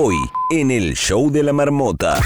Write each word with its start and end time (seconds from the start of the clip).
Hoy, 0.00 0.14
en 0.50 0.70
el 0.70 0.94
show 0.94 1.28
de 1.28 1.42
la 1.42 1.52
marmota. 1.52 2.20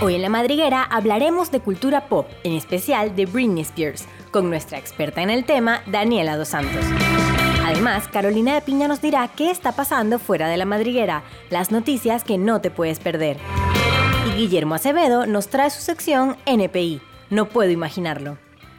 Hoy 0.00 0.14
en 0.14 0.22
La 0.22 0.30
Madriguera 0.30 0.82
hablaremos 0.82 1.50
de 1.50 1.60
cultura 1.60 2.08
pop, 2.08 2.26
en 2.42 2.54
especial 2.54 3.14
de 3.14 3.26
Britney 3.26 3.60
Spears, 3.60 4.06
con 4.30 4.48
nuestra 4.48 4.78
experta 4.78 5.20
en 5.20 5.28
el 5.28 5.44
tema, 5.44 5.82
Daniela 5.86 6.38
Dos 6.38 6.48
Santos. 6.48 6.82
Además, 7.66 8.08
Carolina 8.08 8.54
de 8.54 8.62
Piña 8.62 8.88
nos 8.88 9.02
dirá 9.02 9.28
qué 9.36 9.50
está 9.50 9.72
pasando 9.72 10.18
fuera 10.18 10.48
de 10.48 10.56
La 10.56 10.64
Madriguera, 10.64 11.24
las 11.50 11.70
noticias 11.70 12.24
que 12.24 12.38
no 12.38 12.62
te 12.62 12.70
puedes 12.70 12.98
perder. 12.98 13.36
Y 14.26 14.38
Guillermo 14.38 14.76
Acevedo 14.76 15.26
nos 15.26 15.48
trae 15.48 15.68
su 15.68 15.82
sección 15.82 16.38
NPI, 16.46 17.02
No 17.28 17.50
puedo 17.50 17.70
imaginarlo. 17.70 18.38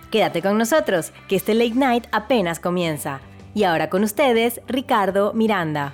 Quédate 0.10 0.42
con 0.42 0.58
nosotros, 0.58 1.12
que 1.28 1.36
este 1.36 1.54
late 1.54 1.76
night 1.76 2.06
apenas 2.12 2.60
comienza. 2.60 3.22
Y 3.56 3.64
ahora 3.66 3.90
con 3.90 4.04
ustedes, 4.04 4.62
Ricardo 4.68 5.34
Miranda. 5.34 5.94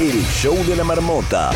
El 0.00 0.22
show 0.24 0.56
de 0.66 0.76
la 0.76 0.84
marmota. 0.84 1.50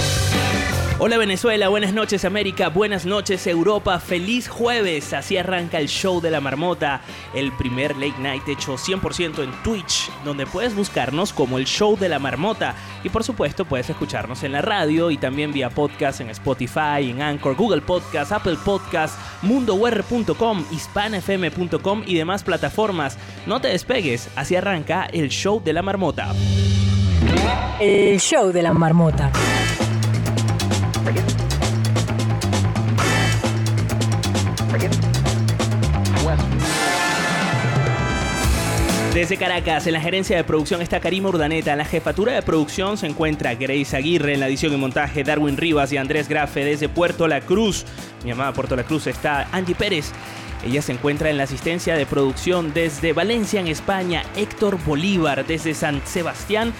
Hola 0.98 1.18
Venezuela, 1.18 1.68
buenas 1.68 1.92
noches 1.92 2.24
América, 2.24 2.70
buenas 2.70 3.04
noches 3.04 3.46
Europa, 3.46 4.00
feliz 4.00 4.48
jueves, 4.48 5.12
así 5.12 5.36
arranca 5.36 5.78
el 5.78 5.88
show 5.88 6.22
de 6.22 6.30
la 6.30 6.40
marmota, 6.40 7.02
el 7.34 7.52
primer 7.52 7.94
late 7.98 8.18
night 8.18 8.48
hecho 8.48 8.76
100% 8.76 9.44
en 9.44 9.62
Twitch, 9.62 10.10
donde 10.24 10.46
puedes 10.46 10.74
buscarnos 10.74 11.34
como 11.34 11.58
el 11.58 11.66
show 11.66 11.98
de 11.98 12.08
la 12.08 12.18
marmota. 12.18 12.74
Y 13.04 13.10
por 13.10 13.24
supuesto 13.24 13.66
puedes 13.66 13.90
escucharnos 13.90 14.42
en 14.42 14.52
la 14.52 14.62
radio 14.62 15.10
y 15.10 15.18
también 15.18 15.52
vía 15.52 15.68
podcast 15.68 16.22
en 16.22 16.30
Spotify, 16.30 17.10
en 17.10 17.20
Anchor, 17.20 17.56
Google 17.56 17.82
Podcast, 17.82 18.32
Apple 18.32 18.56
Podcast, 18.64 19.18
mundower.com, 19.42 20.64
hispanfm.com 20.70 22.04
y 22.06 22.14
demás 22.14 22.42
plataformas. 22.42 23.18
No 23.44 23.60
te 23.60 23.68
despegues, 23.68 24.30
así 24.34 24.56
arranca 24.56 25.04
el 25.12 25.28
show 25.28 25.62
de 25.62 25.74
la 25.74 25.82
marmota. 25.82 26.34
El 27.78 28.18
show 28.18 28.50
de 28.50 28.62
la 28.62 28.72
marmota. 28.72 29.30
Desde 39.16 39.38
Caracas, 39.38 39.86
en 39.86 39.94
la 39.94 40.00
gerencia 40.02 40.36
de 40.36 40.44
producción 40.44 40.82
está 40.82 41.00
Karim 41.00 41.24
Urdaneta. 41.24 41.72
En 41.72 41.78
la 41.78 41.86
jefatura 41.86 42.34
de 42.34 42.42
producción 42.42 42.98
se 42.98 43.06
encuentra 43.06 43.54
Grace 43.54 43.96
Aguirre. 43.96 44.34
En 44.34 44.40
la 44.40 44.46
edición 44.46 44.74
y 44.74 44.76
montaje, 44.76 45.24
Darwin 45.24 45.56
Rivas 45.56 45.90
y 45.90 45.96
Andrés 45.96 46.28
Grafe. 46.28 46.66
Desde 46.66 46.90
Puerto 46.90 47.26
La 47.26 47.40
Cruz, 47.40 47.86
mi 48.24 48.30
amada 48.30 48.52
Puerto 48.52 48.76
La 48.76 48.84
Cruz, 48.84 49.06
está 49.06 49.48
Angie 49.52 49.74
Pérez. 49.74 50.12
Ella 50.64 50.82
se 50.82 50.92
encuentra 50.92 51.30
en 51.30 51.36
la 51.36 51.44
asistencia 51.44 51.96
de 51.96 52.06
producción 52.06 52.72
desde 52.72 53.12
Valencia, 53.12 53.60
en 53.60 53.68
España. 53.68 54.24
Héctor 54.36 54.78
Bolívar, 54.84 55.46
desde 55.46 55.74
San 55.74 56.00
Sebastián, 56.04 56.72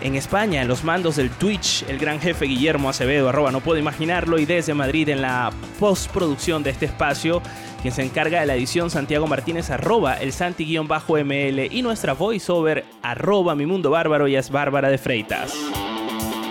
en 0.00 0.14
España. 0.14 0.62
En 0.62 0.68
los 0.68 0.84
mandos 0.84 1.16
del 1.16 1.30
Twitch, 1.30 1.84
el 1.88 1.98
gran 1.98 2.20
jefe 2.20 2.46
Guillermo 2.46 2.88
Acevedo, 2.88 3.28
arroba, 3.28 3.50
no 3.50 3.60
puedo 3.60 3.78
imaginarlo. 3.78 4.38
Y 4.38 4.44
desde 4.44 4.74
Madrid, 4.74 5.08
en 5.08 5.22
la 5.22 5.50
postproducción 5.80 6.62
de 6.62 6.70
este 6.70 6.86
espacio, 6.86 7.42
quien 7.80 7.92
se 7.92 8.02
encarga 8.02 8.40
de 8.40 8.46
la 8.46 8.54
edición, 8.54 8.90
Santiago 8.90 9.26
Martínez, 9.26 9.70
arroba, 9.70 10.14
el 10.14 10.32
Santi-ML. 10.32 11.68
Y 11.70 11.82
nuestra 11.82 12.12
voiceover, 12.12 12.84
arroba, 13.02 13.54
mi 13.54 13.66
mundo 13.66 13.90
bárbaro, 13.90 14.28
y 14.28 14.36
es 14.36 14.50
Bárbara 14.50 14.88
de 14.88 14.98
Freitas. 14.98 15.52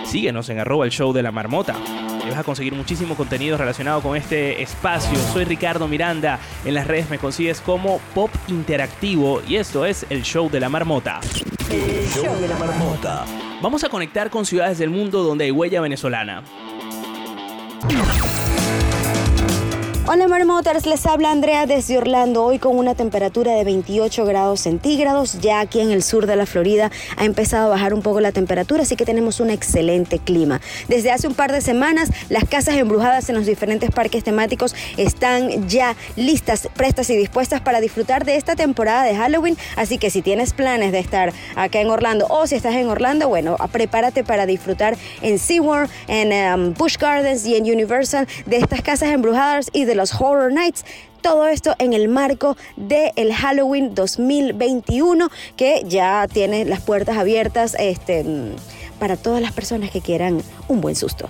Síguenos 0.04 0.50
en 0.50 0.58
arroba 0.58 0.84
el 0.84 0.90
show 0.90 1.12
de 1.14 1.22
la 1.22 1.32
marmota. 1.32 1.74
Y 2.24 2.30
vas 2.30 2.38
a 2.38 2.44
conseguir 2.44 2.74
muchísimo 2.74 3.16
contenido 3.16 3.56
relacionado 3.56 4.00
con 4.00 4.16
este 4.16 4.62
espacio. 4.62 5.18
Soy 5.32 5.44
Ricardo 5.44 5.88
Miranda. 5.88 6.38
En 6.64 6.74
las 6.74 6.86
redes 6.86 7.10
me 7.10 7.18
consigues 7.18 7.60
como 7.60 7.98
Pop 8.14 8.30
Interactivo. 8.48 9.42
Y 9.46 9.56
esto 9.56 9.84
es 9.84 10.06
el 10.08 10.22
show 10.22 10.48
de 10.48 10.60
la 10.60 10.68
marmota. 10.68 11.20
El 11.70 12.08
show 12.08 12.40
de 12.40 12.48
la 12.48 12.56
marmota. 12.56 13.24
Vamos 13.60 13.82
a 13.84 13.88
conectar 13.88 14.30
con 14.30 14.46
ciudades 14.46 14.78
del 14.78 14.90
mundo 14.90 15.22
donde 15.22 15.44
hay 15.44 15.50
huella 15.50 15.80
venezolana. 15.80 16.42
Hola 20.04 20.26
Marmoters, 20.26 20.84
les 20.84 21.06
habla 21.06 21.30
Andrea 21.30 21.64
desde 21.64 21.96
Orlando, 21.96 22.42
hoy 22.42 22.58
con 22.58 22.76
una 22.76 22.96
temperatura 22.96 23.52
de 23.52 23.62
28 23.62 24.24
grados 24.24 24.58
centígrados. 24.58 25.38
Ya 25.40 25.60
aquí 25.60 25.78
en 25.78 25.92
el 25.92 26.02
sur 26.02 26.26
de 26.26 26.34
la 26.34 26.44
Florida 26.44 26.90
ha 27.16 27.24
empezado 27.24 27.66
a 27.66 27.70
bajar 27.70 27.94
un 27.94 28.02
poco 28.02 28.20
la 28.20 28.32
temperatura, 28.32 28.82
así 28.82 28.96
que 28.96 29.04
tenemos 29.04 29.38
un 29.38 29.48
excelente 29.50 30.18
clima. 30.18 30.60
Desde 30.88 31.12
hace 31.12 31.28
un 31.28 31.34
par 31.34 31.52
de 31.52 31.60
semanas, 31.60 32.10
las 32.30 32.48
casas 32.48 32.78
embrujadas 32.78 33.28
en 33.28 33.36
los 33.36 33.46
diferentes 33.46 33.92
parques 33.92 34.24
temáticos 34.24 34.74
están 34.96 35.68
ya 35.68 35.94
listas, 36.16 36.68
prestas 36.74 37.08
y 37.08 37.16
dispuestas 37.16 37.60
para 37.60 37.80
disfrutar 37.80 38.24
de 38.24 38.34
esta 38.34 38.56
temporada 38.56 39.04
de 39.04 39.14
Halloween. 39.14 39.56
Así 39.76 39.98
que 39.98 40.10
si 40.10 40.20
tienes 40.20 40.52
planes 40.52 40.90
de 40.90 40.98
estar 40.98 41.32
acá 41.54 41.80
en 41.80 41.90
Orlando 41.90 42.26
o 42.28 42.48
si 42.48 42.56
estás 42.56 42.74
en 42.74 42.88
Orlando, 42.88 43.28
bueno, 43.28 43.56
prepárate 43.70 44.24
para 44.24 44.46
disfrutar 44.46 44.96
en 45.20 45.38
SeaWorld, 45.38 45.88
en 46.08 46.60
um, 46.60 46.74
Busch 46.74 46.98
Gardens 46.98 47.46
y 47.46 47.54
en 47.54 47.70
Universal 47.70 48.26
de 48.46 48.56
estas 48.56 48.82
casas 48.82 49.10
embrujadas 49.10 49.70
y 49.72 49.84
de 49.84 49.92
los 49.94 50.01
Horror 50.10 50.52
Nights. 50.52 50.84
Todo 51.20 51.46
esto 51.46 51.74
en 51.78 51.92
el 51.92 52.08
marco 52.08 52.56
del 52.76 53.32
Halloween 53.32 53.94
2021 53.94 55.30
que 55.56 55.82
ya 55.86 56.26
tiene 56.26 56.64
las 56.64 56.80
puertas 56.80 57.16
abiertas 57.16 57.76
este, 57.78 58.24
para 58.98 59.16
todas 59.16 59.40
las 59.40 59.52
personas 59.52 59.90
que 59.90 60.00
quieran 60.00 60.42
un 60.68 60.80
buen 60.80 60.96
susto. 60.96 61.28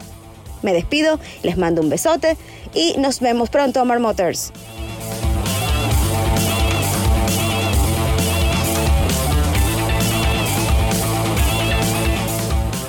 Me 0.62 0.72
despido, 0.72 1.18
les 1.42 1.58
mando 1.58 1.82
un 1.82 1.90
besote 1.90 2.36
y 2.72 2.94
nos 2.98 3.20
vemos 3.20 3.50
pronto, 3.50 3.84
Marmoters. 3.84 4.52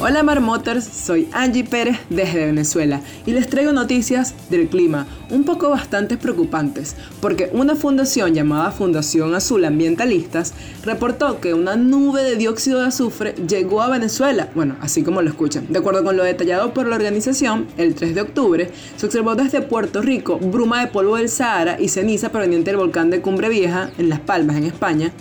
Hola 0.06 0.22
Marmoters, 0.22 0.84
soy 0.84 1.30
Angie 1.32 1.64
Pérez 1.64 1.98
desde 2.10 2.48
Venezuela 2.48 3.00
y 3.26 3.32
les 3.32 3.48
traigo 3.48 3.72
noticias 3.72 4.36
del 4.50 4.68
clima, 4.68 5.08
un 5.30 5.46
poco 5.46 5.70
bastante 5.70 6.18
preocupantes, 6.18 6.98
porque 7.22 7.50
una 7.54 7.78
fundación 7.78 8.34
llamada 8.34 8.72
Fundación 8.72 9.34
Azul 9.34 9.64
Ambientalistas 9.64 10.54
reportó 10.84 11.40
que 11.40 11.54
una 11.54 11.78
nube 11.78 12.22
de 12.22 12.36
dióxido 12.36 12.82
de 12.82 12.88
azufre 12.88 13.34
llegó 13.48 13.82
a 13.82 13.90
Venezuela, 13.90 14.50
bueno, 14.54 14.76
así 14.82 15.04
como 15.04 15.22
lo 15.22 15.30
escuchan. 15.30 15.68
De 15.70 15.80
acuerdo 15.80 16.04
con 16.04 16.18
lo 16.18 16.26
detallado 16.26 16.74
por 16.74 16.86
la 16.86 16.98
organización, 16.98 17.68
el 17.78 17.96
3 17.96 18.14
de 18.14 18.22
octubre 18.24 18.72
se 18.98 19.06
observó 19.06 19.36
desde 19.36 19.62
Puerto 19.62 20.02
Rico 20.02 20.38
bruma 20.38 20.82
de 20.82 20.88
polvo 20.88 21.16
del 21.16 21.30
Sahara 21.30 21.80
y 21.80 21.88
ceniza 21.88 22.28
proveniente 22.28 22.72
del 22.72 22.78
volcán 22.78 23.10
de 23.10 23.22
Cumbre 23.22 23.48
Vieja 23.48 23.90
en 23.98 24.10
Las 24.10 24.20
Palmas, 24.20 24.58
en 24.58 24.66
España 24.66 25.14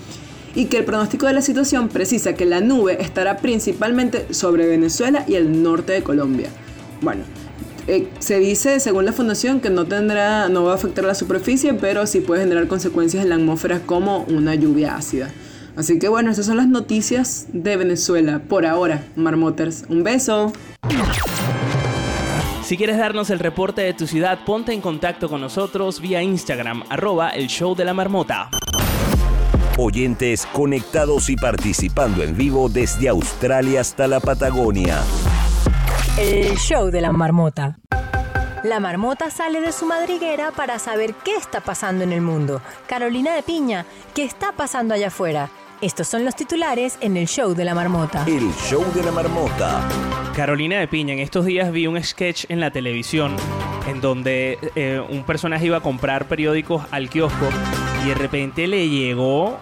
y 0.55 0.67
que 0.67 0.79
el 0.79 0.85
pronóstico 0.85 1.27
de 1.27 1.33
la 1.33 1.43
situación 1.43 1.89
precisa 1.89 2.35
que 2.35 2.47
la 2.47 2.61
nube 2.61 3.03
estará 3.03 3.39
principalmente 3.39 4.33
sobre 4.33 4.67
Venezuela 4.67 5.25
y 5.27 5.35
el 5.35 5.63
norte 5.63 5.93
de 5.93 6.03
Colombia. 6.03 6.51
Bueno, 7.01 7.23
eh, 7.89 8.09
se 8.21 8.39
dice, 8.39 8.79
según 8.79 9.05
la 9.05 9.13
fundación, 9.13 9.61
que 9.61 9.71
no 9.71 9.87
tendrá, 9.87 10.49
no 10.49 10.65
va 10.65 10.73
a 10.73 10.75
afectar 10.77 11.05
la 11.05 11.15
superficie, 11.15 11.75
pero 11.75 12.07
sí 12.07 12.21
puede 12.21 12.43
generar 12.43 12.69
consecuencias 12.69 13.25
en 13.25 13.31
la 13.31 13.37
atmósfera 13.37 13.81
como 13.81 14.25
una 14.25 14.55
lluvia 14.55 14.95
ácida. 14.97 15.31
Así 15.75 15.99
que 15.99 16.09
bueno, 16.09 16.31
esas 16.31 16.47
son 16.47 16.59
las 16.59 16.69
noticias 16.69 17.47
de 17.53 17.77
Venezuela 17.77 18.43
por 18.47 18.67
ahora, 18.67 19.05
Marmoters. 19.17 19.85
Un 19.89 20.05
beso. 20.05 20.53
Si 22.63 22.77
quieres 22.77 22.99
darnos 22.99 23.31
el 23.31 23.39
reporte 23.39 23.83
de 23.83 23.93
tu 23.93 24.07
ciudad, 24.07 24.45
ponte 24.45 24.73
en 24.73 24.81
contacto 24.81 25.29
con 25.29 25.41
nosotros 25.41 26.01
vía 26.01 26.23
Instagram, 26.23 26.85
arroba 26.89 27.31
el 27.31 27.49
show 27.49 27.75
de 27.75 27.85
la 27.85 27.95
marmota. 27.95 28.49
Oyentes 29.79 30.45
conectados 30.53 31.31
y 31.31 31.37
participando 31.37 32.23
en 32.23 32.37
vivo 32.37 32.69
desde 32.69 33.09
Australia 33.09 33.81
hasta 33.81 34.07
la 34.07 34.21
Patagonia. 34.21 35.01
El 36.19 36.59
show 36.59 36.91
de 36.91 37.01
la 37.01 37.11
marmota. 37.11 37.79
La 38.65 38.81
marmota 38.81 39.31
sale 39.31 39.63
de 39.63 39.73
su 39.73 39.87
madriguera 39.87 40.51
para 40.51 40.79
saber 40.79 41.15
qué 41.25 41.37
está 41.37 41.61
pasando 41.61 42.05
en 42.05 42.13
el 42.13 42.21
mundo. 42.21 42.61
Carolina 42.87 43.35
de 43.35 43.43
Piña, 43.43 43.87
¿qué 44.15 44.25
está 44.25 44.53
pasando 44.53 44.93
allá 44.93 45.07
afuera? 45.09 45.49
Estos 45.81 46.07
son 46.07 46.27
los 46.27 46.37
titulares 46.37 46.99
en 47.01 47.17
el 47.17 47.27
show 47.27 47.55
de 47.55 47.65
la 47.65 47.75
marmota. 47.75 48.25
El 48.27 48.53
show 48.53 48.85
de 48.95 49.03
la 49.03 49.11
marmota. 49.11 49.89
Carolina 50.37 50.81
de 50.81 50.87
Piña, 50.87 51.15
en 51.15 51.21
estos 51.21 51.47
días 51.47 51.73
vi 51.73 51.87
un 51.87 52.01
sketch 52.05 52.45
en 52.51 52.61
la 52.61 52.71
televisión 52.71 53.37
en 53.89 54.03
donde 54.03 54.59
eh, 54.77 55.03
un 55.09 55.25
personaje 55.25 55.65
iba 55.65 55.79
a 55.79 55.81
comprar 55.81 56.27
periódicos 56.27 56.85
al 56.91 57.09
kiosco 57.09 57.49
y 58.05 58.09
de 58.09 58.15
repente 58.15 58.67
le 58.67 58.89
llegó 58.89 59.59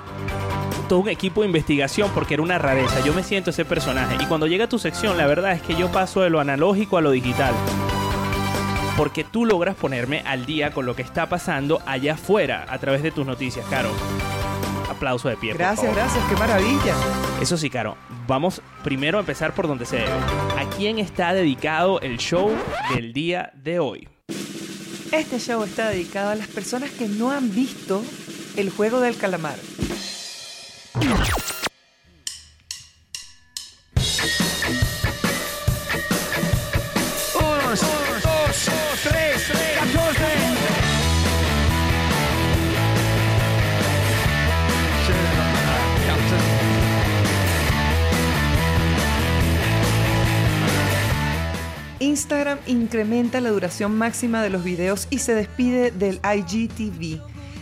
todo 0.88 1.00
un 1.00 1.08
equipo 1.08 1.42
de 1.42 1.46
investigación 1.48 2.10
porque 2.14 2.34
era 2.34 2.42
una 2.42 2.58
rareza. 2.58 3.00
Yo 3.04 3.12
me 3.14 3.22
siento 3.22 3.50
ese 3.50 3.64
personaje. 3.64 4.16
Y 4.20 4.26
cuando 4.26 4.46
llega 4.46 4.68
tu 4.68 4.78
sección, 4.78 5.16
la 5.16 5.26
verdad 5.26 5.52
es 5.52 5.62
que 5.62 5.74
yo 5.76 5.90
paso 5.92 6.22
de 6.22 6.30
lo 6.30 6.40
analógico 6.40 6.96
a 6.96 7.00
lo 7.00 7.10
digital. 7.12 7.54
Porque 8.96 9.24
tú 9.24 9.46
logras 9.46 9.76
ponerme 9.76 10.22
al 10.26 10.46
día 10.46 10.72
con 10.72 10.84
lo 10.86 10.94
que 10.96 11.02
está 11.02 11.28
pasando 11.28 11.80
allá 11.86 12.14
afuera 12.14 12.66
a 12.68 12.78
través 12.78 13.02
de 13.02 13.10
tus 13.12 13.24
noticias, 13.24 13.64
Caro. 13.70 13.88
Aplauso 14.90 15.28
de 15.28 15.36
pie. 15.36 15.50
por 15.52 15.58
Gracias, 15.58 15.86
favor. 15.86 15.96
gracias, 15.96 16.24
qué 16.28 16.36
maravilla. 16.36 16.94
Eso 17.40 17.56
sí, 17.56 17.70
Caro. 17.70 17.96
Vamos 18.26 18.60
primero 18.84 19.16
a 19.18 19.20
empezar 19.20 19.54
por 19.54 19.68
donde 19.68 19.86
se 19.86 19.96
debe. 19.96 20.10
¿A 20.10 20.68
quién 20.76 20.98
está 20.98 21.32
dedicado 21.32 22.00
el 22.00 22.18
show 22.18 22.50
del 22.94 23.12
día 23.12 23.52
de 23.54 23.78
hoy? 23.78 24.08
Este 25.12 25.38
show 25.38 25.62
está 25.64 25.88
dedicado 25.88 26.30
a 26.30 26.34
las 26.34 26.48
personas 26.48 26.90
que 26.90 27.08
no 27.08 27.30
han 27.30 27.52
visto 27.54 28.02
el 28.56 28.70
juego 28.70 29.00
del 29.00 29.16
calamar. 29.16 29.56
Instagram 52.00 52.58
incrementa 52.66 53.40
la 53.40 53.50
duración 53.50 53.96
máxima 53.96 54.42
de 54.42 54.50
los 54.50 54.64
videos 54.64 55.06
y 55.10 55.18
se 55.18 55.34
despide 55.34 55.90
del 55.90 56.20
IGTV, 56.24 57.20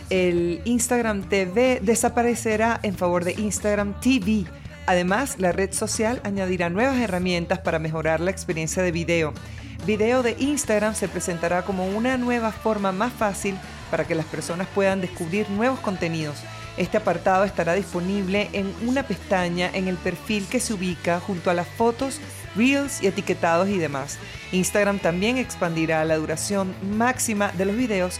el 0.09 0.61
Instagram 0.65 1.29
TV 1.29 1.79
desaparecerá 1.83 2.79
en 2.81 2.95
favor 2.95 3.23
de 3.23 3.33
Instagram 3.33 3.99
TV. 3.99 4.45
Además, 4.87 5.35
la 5.37 5.51
red 5.51 5.71
social 5.71 6.19
añadirá 6.23 6.71
nuevas 6.71 6.97
herramientas 6.97 7.59
para 7.59 7.77
mejorar 7.77 8.19
la 8.19 8.31
experiencia 8.31 8.81
de 8.81 8.91
video. 8.91 9.33
Video 9.85 10.23
de 10.23 10.35
Instagram 10.39 10.95
se 10.95 11.07
presentará 11.07 11.61
como 11.61 11.85
una 11.85 12.17
nueva 12.17 12.51
forma 12.51 12.91
más 12.91 13.13
fácil 13.13 13.55
para 13.91 14.05
que 14.05 14.15
las 14.15 14.25
personas 14.25 14.67
puedan 14.73 14.99
descubrir 14.99 15.47
nuevos 15.51 15.79
contenidos. 15.79 16.37
Este 16.75 16.97
apartado 16.97 17.43
estará 17.43 17.73
disponible 17.73 18.49
en 18.53 18.73
una 18.87 19.03
pestaña 19.03 19.69
en 19.73 19.87
el 19.87 19.97
perfil 19.97 20.47
que 20.47 20.59
se 20.59 20.73
ubica 20.73 21.19
junto 21.19 21.51
a 21.51 21.53
las 21.53 21.67
fotos, 21.67 22.19
reels 22.55 23.03
y 23.03 23.07
etiquetados 23.07 23.69
y 23.69 23.77
demás. 23.77 24.17
Instagram 24.53 24.97
también 24.99 25.37
expandirá 25.37 26.03
la 26.05 26.17
duración 26.17 26.73
máxima 26.97 27.51
de 27.51 27.65
los 27.65 27.75
videos 27.75 28.19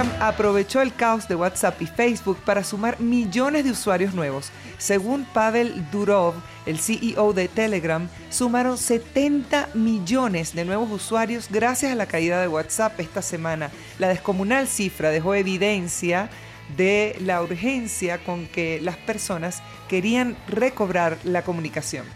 Telegram 0.00 0.22
aprovechó 0.22 0.80
el 0.80 0.94
caos 0.94 1.28
de 1.28 1.34
WhatsApp 1.34 1.82
y 1.82 1.86
Facebook 1.86 2.38
para 2.46 2.64
sumar 2.64 3.00
millones 3.00 3.64
de 3.64 3.72
usuarios 3.72 4.14
nuevos. 4.14 4.50
Según 4.78 5.26
Pavel 5.26 5.90
Durov, 5.90 6.32
el 6.64 6.78
CEO 6.78 7.34
de 7.34 7.48
Telegram, 7.48 8.08
sumaron 8.30 8.78
70 8.78 9.68
millones 9.74 10.54
de 10.54 10.64
nuevos 10.64 10.90
usuarios 10.90 11.48
gracias 11.50 11.92
a 11.92 11.96
la 11.96 12.06
caída 12.06 12.40
de 12.40 12.48
WhatsApp 12.48 12.98
esta 12.98 13.20
semana. 13.20 13.70
La 13.98 14.08
descomunal 14.08 14.68
cifra 14.68 15.10
dejó 15.10 15.34
evidencia 15.34 16.30
de 16.78 17.14
la 17.20 17.42
urgencia 17.42 18.24
con 18.24 18.46
que 18.46 18.80
las 18.80 18.96
personas 18.96 19.62
querían 19.86 20.34
recobrar 20.48 21.18
la 21.24 21.42
comunicación. 21.42 22.06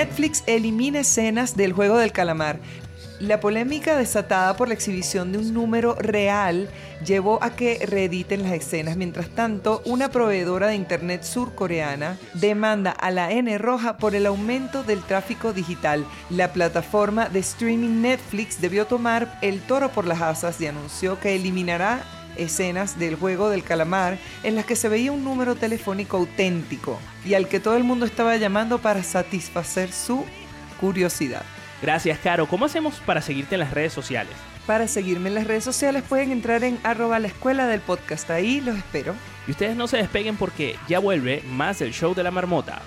Netflix 0.00 0.42
elimina 0.46 1.00
escenas 1.00 1.58
del 1.58 1.74
juego 1.74 1.98
del 1.98 2.10
calamar. 2.10 2.58
La 3.18 3.38
polémica 3.38 3.98
desatada 3.98 4.56
por 4.56 4.68
la 4.68 4.72
exhibición 4.72 5.30
de 5.30 5.36
un 5.36 5.52
número 5.52 5.94
real 5.94 6.70
llevó 7.04 7.38
a 7.44 7.50
que 7.50 7.84
reediten 7.84 8.42
las 8.42 8.52
escenas. 8.52 8.96
Mientras 8.96 9.28
tanto, 9.28 9.82
una 9.84 10.08
proveedora 10.08 10.68
de 10.68 10.76
Internet 10.76 11.22
surcoreana 11.22 12.16
demanda 12.32 12.92
a 12.92 13.10
la 13.10 13.30
N 13.30 13.58
Roja 13.58 13.98
por 13.98 14.14
el 14.14 14.24
aumento 14.24 14.84
del 14.84 15.02
tráfico 15.02 15.52
digital. 15.52 16.06
La 16.30 16.54
plataforma 16.54 17.28
de 17.28 17.40
streaming 17.40 18.00
Netflix 18.00 18.58
debió 18.58 18.86
tomar 18.86 19.38
el 19.42 19.60
toro 19.60 19.90
por 19.90 20.06
las 20.06 20.22
asas 20.22 20.58
y 20.62 20.66
anunció 20.66 21.20
que 21.20 21.36
eliminará 21.36 22.06
escenas 22.36 22.98
del 22.98 23.16
juego 23.16 23.50
del 23.50 23.62
calamar 23.62 24.18
en 24.42 24.54
las 24.56 24.64
que 24.64 24.76
se 24.76 24.88
veía 24.88 25.12
un 25.12 25.24
número 25.24 25.54
telefónico 25.54 26.16
auténtico 26.16 26.98
y 27.24 27.34
al 27.34 27.48
que 27.48 27.60
todo 27.60 27.76
el 27.76 27.84
mundo 27.84 28.06
estaba 28.06 28.36
llamando 28.36 28.78
para 28.78 29.02
satisfacer 29.02 29.92
su 29.92 30.24
curiosidad. 30.80 31.42
Gracias, 31.82 32.18
Caro. 32.18 32.46
¿Cómo 32.46 32.66
hacemos 32.66 33.00
para 33.06 33.22
seguirte 33.22 33.54
en 33.54 33.60
las 33.60 33.72
redes 33.72 33.92
sociales? 33.92 34.32
Para 34.66 34.86
seguirme 34.86 35.28
en 35.28 35.34
las 35.34 35.46
redes 35.46 35.64
sociales 35.64 36.02
pueden 36.08 36.30
entrar 36.30 36.62
en 36.64 36.78
arroba 36.82 37.18
la 37.18 37.28
escuela 37.28 37.66
del 37.66 37.80
podcast. 37.80 38.30
Ahí 38.30 38.60
los 38.60 38.76
espero. 38.76 39.14
Y 39.46 39.52
ustedes 39.52 39.76
no 39.76 39.88
se 39.88 39.96
despeguen 39.96 40.36
porque 40.36 40.76
ya 40.88 40.98
vuelve 40.98 41.42
más 41.48 41.78
del 41.78 41.92
show 41.92 42.14
de 42.14 42.22
la 42.22 42.30
marmota. 42.30 42.82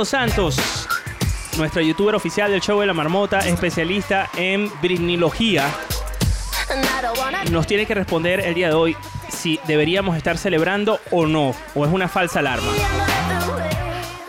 Santos, 0.00 0.56
nuestra 1.58 1.82
youtuber 1.82 2.14
oficial 2.14 2.50
del 2.50 2.62
show 2.62 2.80
de 2.80 2.86
la 2.86 2.94
marmota, 2.94 3.40
especialista 3.40 4.30
en 4.36 4.72
britnilogía, 4.80 5.70
nos 7.50 7.66
tiene 7.66 7.84
que 7.84 7.94
responder 7.94 8.40
el 8.40 8.54
día 8.54 8.68
de 8.68 8.74
hoy 8.74 8.96
si 9.28 9.60
deberíamos 9.66 10.16
estar 10.16 10.38
celebrando 10.38 10.98
o 11.10 11.26
no, 11.26 11.54
o 11.74 11.84
es 11.84 11.92
una 11.92 12.08
falsa 12.08 12.38
alarma. 12.38 12.72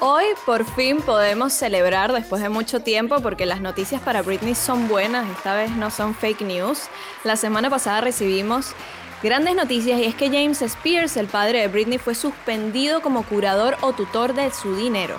Hoy 0.01 0.25
por 0.45 0.65
fin 0.65 1.01
podemos 1.01 1.53
celebrar 1.53 2.11
después 2.11 2.41
de 2.41 2.49
mucho 2.49 2.81
tiempo 2.81 3.21
porque 3.21 3.45
las 3.45 3.61
noticias 3.61 4.01
para 4.01 4.21
Britney 4.21 4.55
son 4.55 4.89
buenas, 4.89 5.29
esta 5.31 5.55
vez 5.55 5.71
no 5.71 5.89
son 5.91 6.13
fake 6.13 6.41
news. 6.41 6.89
La 7.23 7.37
semana 7.37 7.69
pasada 7.69 8.01
recibimos 8.01 8.75
Grandes 9.23 9.55
noticias 9.55 10.01
y 10.01 10.03
es 10.03 10.15
que 10.15 10.27
James 10.27 10.61
Spears, 10.61 11.15
el 11.15 11.27
padre 11.27 11.61
de 11.61 11.69
Britney, 11.69 11.97
fue 11.97 12.13
suspendido 12.13 13.01
como 13.01 13.23
curador 13.23 13.77
o 13.79 13.93
tutor 13.93 14.33
de 14.33 14.51
su 14.51 14.75
dinero. 14.75 15.17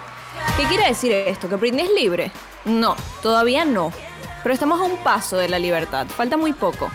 ¿Qué 0.57 0.65
quiere 0.65 0.87
decir 0.87 1.13
esto? 1.13 1.49
¿Que 1.49 1.57
Britney 1.57 1.87
es 1.87 1.93
libre? 1.93 2.31
No, 2.65 2.97
todavía 3.23 3.65
no. 3.65 3.93
Pero 4.43 4.53
estamos 4.53 4.81
a 4.81 4.85
un 4.85 4.97
paso 4.99 5.37
de 5.37 5.49
la 5.49 5.59
libertad, 5.59 6.07
falta 6.07 6.37
muy 6.37 6.53
poco. 6.53 6.91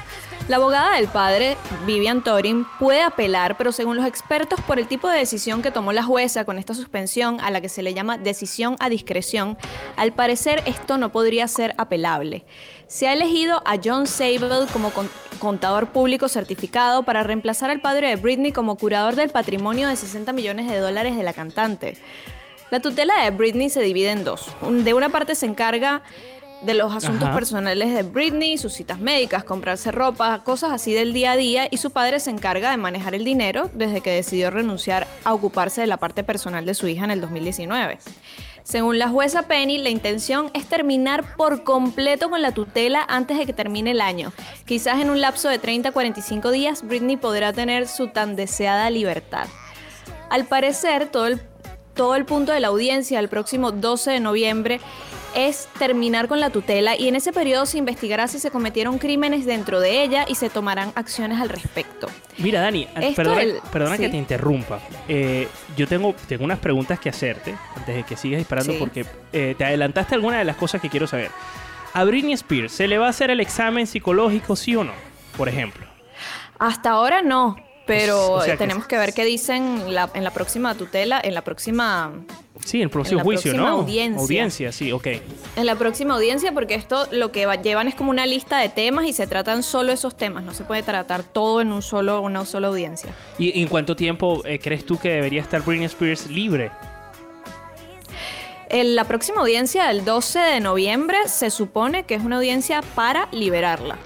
La 0.50 0.56
abogada 0.56 0.96
del 0.96 1.08
padre, 1.08 1.58
Vivian 1.86 2.24
Torin, 2.24 2.66
puede 2.80 3.04
apelar, 3.04 3.56
pero 3.56 3.72
según 3.72 3.98
los 3.98 4.08
expertos, 4.08 4.60
por 4.62 4.80
el 4.80 4.88
tipo 4.88 5.08
de 5.08 5.20
decisión 5.20 5.62
que 5.62 5.70
tomó 5.70 5.94
la 5.94 6.02
jueza 6.02 6.44
con 6.44 6.58
esta 6.58 6.74
suspensión, 6.74 7.40
a 7.40 7.52
la 7.52 7.62
que 7.62 7.70
se 7.70 7.84
le 7.84 7.94
llama 7.94 8.18
decisión 8.18 8.76
a 8.80 8.90
discreción, 8.90 9.60
al 9.96 10.12
parecer 10.12 10.64
esto 10.66 10.98
no 10.98 11.12
podría 11.12 11.48
ser 11.48 11.76
apelable. 11.78 12.46
Se 12.88 13.08
ha 13.08 13.14
elegido 13.14 13.62
a 13.64 13.78
John 13.84 14.08
Sable 14.08 14.66
como 14.74 14.92
contador 15.38 15.90
público 15.90 16.28
certificado 16.28 17.04
para 17.04 17.22
reemplazar 17.22 17.70
al 17.70 17.82
padre 17.82 18.10
de 18.10 18.16
Britney 18.16 18.52
como 18.52 18.76
curador 18.76 19.16
del 19.16 19.30
patrimonio 19.30 19.88
de 19.88 19.96
60 19.96 20.34
millones 20.34 20.68
de 20.68 20.80
dólares 20.80 21.16
de 21.16 21.22
la 21.22 21.34
cantante. 21.34 21.96
La 22.72 22.80
tutela 22.80 23.24
de 23.24 23.32
Britney 23.32 23.70
se 23.70 23.82
divide 23.82 24.12
en 24.12 24.24
dos. 24.24 24.48
De 24.62 24.94
una 24.94 25.10
parte 25.10 25.36
se 25.36 25.46
encarga 25.46 26.04
de 26.62 26.74
los 26.74 26.94
asuntos 26.94 27.30
personales 27.30 27.94
de 27.94 28.04
Britney, 28.04 28.58
sus 28.58 28.74
citas 28.74 29.00
médicas, 29.00 29.44
comprarse 29.44 29.92
ropa, 29.92 30.44
cosas 30.44 30.72
así 30.72 30.94
del 30.94 31.14
día 31.14 31.32
a 31.32 31.38
día, 31.38 31.68
y 31.72 31.78
su 31.78 31.92
padre 31.92 32.20
se 32.20 32.32
encarga 32.32 32.72
de 32.72 32.78
manejar 32.78 33.16
el 33.16 33.24
dinero 33.24 33.72
desde 33.74 34.02
que 34.02 34.12
decidió 34.12 34.52
renunciar 34.52 35.08
a 35.24 35.34
ocuparse 35.34 35.82
de 35.82 35.88
la 35.88 35.98
parte 35.98 36.24
personal 36.24 36.66
de 36.66 36.74
su 36.74 36.88
hija 36.88 37.06
en 37.06 37.12
el 37.12 37.22
2019. 37.22 38.00
Según 38.64 39.00
la 39.00 39.10
jueza 39.10 39.44
Penny, 39.44 39.78
la 39.78 39.90
intención 39.90 40.52
es 40.54 40.66
terminar 40.66 41.36
por 41.38 41.64
completo 41.64 42.30
con 42.30 42.42
la 42.42 42.52
tutela 42.52 43.06
antes 43.08 43.38
de 43.38 43.46
que 43.46 43.54
termine 43.54 43.92
el 43.92 44.02
año. 44.02 44.32
Quizás 44.66 45.02
en 45.02 45.10
un 45.10 45.22
lapso 45.22 45.50
de 45.50 45.60
30 45.60 45.90
a 45.90 45.92
45 45.92 46.52
días, 46.52 46.84
Britney 46.84 47.18
podrá 47.18 47.54
tener 47.54 47.88
su 47.88 48.10
tan 48.10 48.36
deseada 48.36 48.90
libertad. 48.90 49.48
Al 50.30 50.46
parecer, 50.46 51.08
todo 51.08 51.26
el 51.26 51.40
todo 51.94 52.16
el 52.16 52.26
punto 52.26 52.52
de 52.52 52.60
la 52.60 52.68
audiencia 52.70 53.20
el 53.20 53.30
próximo 53.30 53.72
12 53.72 54.12
de 54.12 54.20
noviembre 54.20 54.80
es 55.36 55.68
terminar 55.78 56.28
con 56.28 56.40
la 56.40 56.50
tutela 56.50 56.96
y 56.96 57.08
en 57.08 57.16
ese 57.16 57.32
periodo 57.32 57.66
se 57.66 57.78
investigará 57.78 58.28
si 58.28 58.40
se 58.40 58.52
cometieron 58.52 58.98
crímenes 58.98 59.46
dentro 59.46 59.80
de 59.80 60.04
ella 60.04 60.26
y 60.28 60.36
se 60.36 60.50
tomarán 60.50 60.92
acciones 60.96 61.40
al 61.40 61.50
respecto. 61.50 62.08
Mira, 62.38 62.62
Dani, 62.62 62.88
perdona, 63.16 63.98
que 63.98 64.10
te 64.10 64.18
interrumpa. 64.18 64.80
Eh, 65.08 65.48
yo 65.78 65.88
tengo, 65.88 66.16
tengo 66.28 66.44
unas 66.46 66.60
preguntas 66.60 67.00
que 67.00 67.10
hacerte 67.10 67.56
antes 67.76 67.96
de 67.96 68.04
que 68.04 68.18
sigas 68.18 68.40
disparando 68.40 68.74
porque 68.80 69.06
eh, 69.34 69.56
te 69.58 69.66
adelantaste 69.66 70.16
alguna 70.16 70.40
de 70.40 70.46
las 70.46 70.56
cosas 70.56 70.82
que 70.82 70.90
quiero 70.90 71.08
saber. 71.08 71.32
A 71.94 72.04
Britney 72.04 72.34
Spears, 72.34 72.72
¿se 72.72 72.88
le 72.88 72.98
va 72.98 73.08
a 73.08 73.10
hacer 73.10 73.32
el 73.32 73.40
examen 73.40 73.88
psicológico, 73.88 74.56
sí 74.56 74.76
o 74.76 74.84
no? 74.84 74.94
Por 75.38 75.50
ejemplo. 75.50 75.86
Hasta 76.60 76.92
ahora 76.92 77.22
no, 77.22 77.56
pero 77.90 78.40
tenemos 78.58 78.86
que... 78.86 78.98
ver 78.98 79.14
qué 79.14 79.26
dicen 79.26 79.86
en 80.14 80.24
la 80.24 80.32
próxima 80.32 80.76
tutela, 80.76 81.20
en 81.24 81.34
la 81.34 81.42
próxima 81.42 82.14
Sí, 82.66 82.82
el 82.82 82.90
próximo 82.90 83.22
juicio, 83.22 83.54
¿no? 83.54 83.68
Audiencia. 83.68 84.22
Audiencia, 84.22 84.72
sí, 84.72 84.92
ok. 84.92 85.08
En 85.56 85.66
la 85.66 85.76
próxima 85.76 86.16
audiencia, 86.16 86.52
porque 86.52 86.76
esto 86.76 87.08
lo 87.12 87.32
que 87.32 87.48
llevan 87.64 87.88
es 87.88 87.96
como 87.96 88.10
una 88.12 88.26
lista 88.26 88.60
de 88.60 88.70
temas 88.70 89.06
y 89.06 89.14
se 89.14 89.28
tratan 89.28 89.64
solo 89.64 89.92
esos 89.92 90.18
temas. 90.18 90.44
No 90.44 90.54
se 90.54 90.64
puede 90.64 90.84
tratar 90.84 91.24
todo 91.24 91.62
en 91.62 91.72
un 91.72 91.82
solo, 91.82 92.22
una 92.22 92.46
sola 92.46 92.68
audiencia. 92.68 93.14
¿Y 93.38 93.62
en 93.62 93.68
cuánto 93.68 93.96
tiempo 93.96 94.46
eh, 94.46 94.60
crees 94.60 94.86
tú 94.86 95.00
que 95.00 95.10
debería 95.10 95.42
estar 95.42 95.64
Britney 95.64 95.86
Spears 95.86 96.30
libre? 96.30 96.72
En 98.70 98.96
la 98.96 99.06
próxima 99.06 99.42
audiencia, 99.42 99.90
el 99.90 100.06
12 100.06 100.40
de 100.40 100.60
noviembre, 100.60 101.18
se 101.28 101.50
supone 101.50 102.04
que 102.04 102.16
es 102.16 102.24
una 102.24 102.36
audiencia 102.36 102.82
para 102.94 103.28
liberarla. 103.32 103.98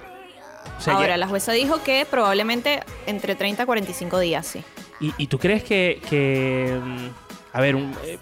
Ahora, 0.85 1.17
la 1.17 1.27
jueza 1.27 1.51
dijo 1.53 1.83
que 1.83 2.05
probablemente 2.09 2.81
entre 3.05 3.35
30 3.35 3.63
a 3.63 3.65
45 3.65 4.19
días, 4.19 4.45
sí. 4.45 4.63
¿Y, 4.99 5.27
tú 5.27 5.37
crees 5.37 5.63
que, 5.63 6.79
mm, 6.81 7.07
a 7.51 7.61
ver, 7.61 7.75
un, 7.75 7.93
eh, 8.05 8.17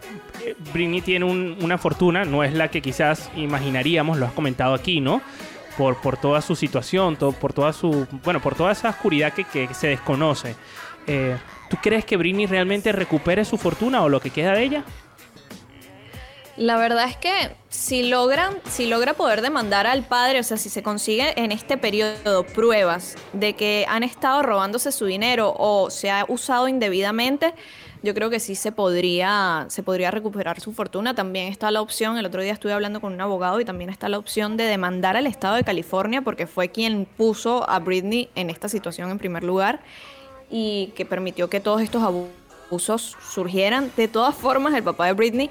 Britney 0.74 1.02
tiene 1.02 1.26
una 1.26 1.78
fortuna, 1.78 2.26
no 2.26 2.44
es 2.44 2.54
la 2.54 2.70
que 2.70 2.82
quizás 2.82 3.30
imaginaríamos, 3.36 4.18
lo 4.18 4.26
has 4.26 4.34
comentado 4.34 4.74
aquí, 4.74 5.00
¿no? 5.00 5.22
Por, 5.78 6.02
por 6.02 6.18
toda 6.18 6.42
su 6.42 6.56
situación, 6.56 7.16
por 7.16 7.54
toda 7.54 7.72
su, 7.74 8.08
bueno, 8.24 8.42
por 8.42 8.56
toda 8.56 8.72
esa 8.72 8.90
oscuridad 8.90 9.34
que, 9.34 9.74
se 9.74 9.88
desconoce. 9.88 10.56
Eh, 11.08 11.38
¿Tú 11.70 11.78
crees 11.82 12.04
que 12.04 12.18
Britney 12.18 12.48
realmente 12.48 12.92
recupere 12.92 13.46
su 13.46 13.58
fortuna 13.58 14.02
o 14.02 14.10
lo 14.10 14.20
que 14.20 14.32
queda 14.32 14.54
de 14.54 14.64
ella? 14.64 14.84
La 16.58 16.78
verdad 16.78 17.08
es 17.08 17.16
que 17.16 17.32
si 17.70 18.04
logran, 18.04 18.58
si 18.70 18.86
logra 18.86 19.14
poder 19.14 19.42
demandar 19.42 19.88
al 19.88 20.04
padre, 20.04 20.40
o 20.40 20.44
sea, 20.44 20.58
si 20.58 20.70
se 20.70 20.84
consigue 20.84 21.34
en 21.42 21.52
este 21.52 21.78
periodo 21.78 22.46
pruebas 22.46 23.16
de 23.32 23.54
que 23.54 23.86
han 23.88 24.04
estado 24.04 24.44
robándose 24.44 24.92
su 24.92 25.06
dinero 25.06 25.56
o 25.58 25.90
se 25.90 26.12
ha 26.12 26.26
usado 26.28 26.68
indebidamente, 26.68 27.54
yo 28.04 28.14
creo 28.14 28.30
que 28.30 28.40
sí 28.40 28.56
se 28.56 28.72
podría, 28.72 29.66
se 29.70 29.84
podría 29.84 30.12
recuperar 30.12 30.60
su 30.60 30.74
fortuna. 30.74 31.14
También 31.16 31.48
está 31.48 31.72
la 31.72 31.82
opción, 31.82 32.18
el 32.18 32.26
otro 32.26 32.42
día 32.42 32.54
estuve 32.54 32.74
hablando 32.74 33.00
con 33.00 33.14
un 33.14 33.22
abogado 33.22 33.60
y 33.62 33.66
también 33.66 33.90
está 33.90 34.10
la 34.10 34.18
opción 34.18 34.58
de 34.58 34.66
demandar 34.66 35.16
al 35.16 35.28
estado 35.28 35.56
de 35.56 35.64
California 35.64 36.22
porque 36.22 36.48
fue 36.48 36.70
quien 36.70 37.06
puso 37.06 37.70
a 37.70 37.80
Britney 37.80 38.30
en 38.36 38.50
esta 38.50 38.70
situación 38.70 39.10
en 39.10 39.20
primer 39.20 39.44
lugar 39.44 39.82
y 40.50 40.88
que 40.96 41.06
permitió 41.06 41.50
que 41.50 41.60
todos 41.60 41.82
estos 41.82 42.04
abusos 42.04 43.16
surgieran. 43.32 43.92
De 43.96 44.08
todas 44.08 44.36
formas, 44.36 44.74
el 44.74 44.84
papá 44.84 45.06
de 45.06 45.14
Britney 45.14 45.50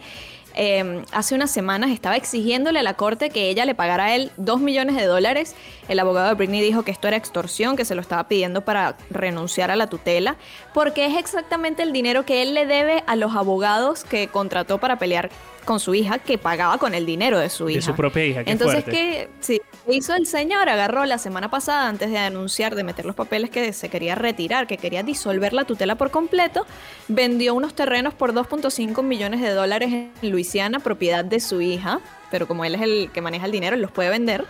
Em, 0.54 1.04
hace 1.12 1.34
unas 1.34 1.50
semanas 1.50 1.90
estaba 1.90 2.16
exigiéndole 2.16 2.78
a 2.80 2.82
la 2.82 2.94
corte 2.94 3.30
que 3.30 3.48
ella 3.48 3.64
le 3.64 3.74
pagara 3.74 4.06
a 4.06 4.14
él 4.16 4.32
dos 4.36 4.60
millones 4.60 4.96
de 4.96 5.04
dólares. 5.04 5.54
El 5.88 5.98
abogado 5.98 6.28
de 6.28 6.34
Britney 6.34 6.60
dijo 6.60 6.82
que 6.82 6.90
esto 6.90 7.08
era 7.08 7.16
extorsión, 7.16 7.76
que 7.76 7.84
se 7.84 7.94
lo 7.94 8.00
estaba 8.00 8.26
pidiendo 8.28 8.62
para 8.62 8.96
renunciar 9.10 9.70
a 9.70 9.76
la 9.76 9.88
tutela, 9.88 10.36
porque 10.74 11.06
es 11.06 11.16
exactamente 11.16 11.82
el 11.82 11.92
dinero 11.92 12.24
que 12.24 12.42
él 12.42 12.54
le 12.54 12.66
debe 12.66 13.04
a 13.06 13.16
los 13.16 13.34
abogados 13.36 14.04
que 14.04 14.28
contrató 14.28 14.78
para 14.78 14.98
pelear 14.98 15.30
con 15.70 15.78
su 15.78 15.94
hija, 15.94 16.18
que 16.18 16.36
pagaba 16.36 16.78
con 16.78 16.94
el 16.94 17.06
dinero 17.06 17.38
de 17.38 17.48
su 17.48 17.70
hija. 17.70 17.78
De 17.78 17.82
su 17.82 17.94
propia 17.94 18.26
hija. 18.26 18.42
Entonces, 18.44 18.82
¿qué 18.82 19.28
sí, 19.38 19.62
hizo 19.88 20.16
el 20.16 20.26
señor? 20.26 20.68
Agarró 20.68 21.04
la 21.04 21.16
semana 21.16 21.48
pasada, 21.48 21.86
antes 21.86 22.10
de 22.10 22.18
anunciar, 22.18 22.74
de 22.74 22.82
meter 22.82 23.04
los 23.04 23.14
papeles 23.14 23.50
que 23.50 23.72
se 23.72 23.88
quería 23.88 24.16
retirar, 24.16 24.66
que 24.66 24.78
quería 24.78 25.04
disolver 25.04 25.52
la 25.52 25.66
tutela 25.66 25.94
por 25.94 26.10
completo, 26.10 26.66
vendió 27.06 27.54
unos 27.54 27.74
terrenos 27.74 28.14
por 28.14 28.34
2.5 28.34 29.00
millones 29.04 29.42
de 29.42 29.50
dólares 29.50 29.92
en 29.92 30.10
Luisiana, 30.28 30.80
propiedad 30.80 31.24
de 31.24 31.38
su 31.38 31.60
hija, 31.60 32.00
pero 32.32 32.48
como 32.48 32.64
él 32.64 32.74
es 32.74 32.82
el 32.82 33.10
que 33.14 33.20
maneja 33.20 33.46
el 33.46 33.52
dinero, 33.52 33.76
él 33.76 33.82
los 33.82 33.92
puede 33.92 34.10
vender. 34.10 34.46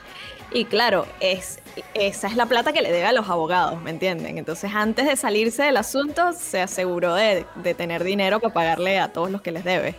Y 0.52 0.64
claro, 0.64 1.04
es, 1.20 1.58
esa 1.92 2.28
es 2.28 2.36
la 2.36 2.46
plata 2.46 2.72
que 2.72 2.80
le 2.80 2.90
debe 2.90 3.04
a 3.04 3.12
los 3.12 3.28
abogados, 3.28 3.78
¿me 3.82 3.90
entienden? 3.90 4.38
Entonces, 4.38 4.70
antes 4.74 5.06
de 5.06 5.16
salirse 5.16 5.64
del 5.64 5.76
asunto, 5.76 6.32
se 6.32 6.62
aseguró 6.62 7.14
de, 7.14 7.44
de 7.56 7.74
tener 7.74 8.04
dinero 8.04 8.40
para 8.40 8.54
pagarle 8.54 8.98
a 8.98 9.12
todos 9.12 9.30
los 9.30 9.42
que 9.42 9.52
les 9.52 9.64
debe. 9.64 9.96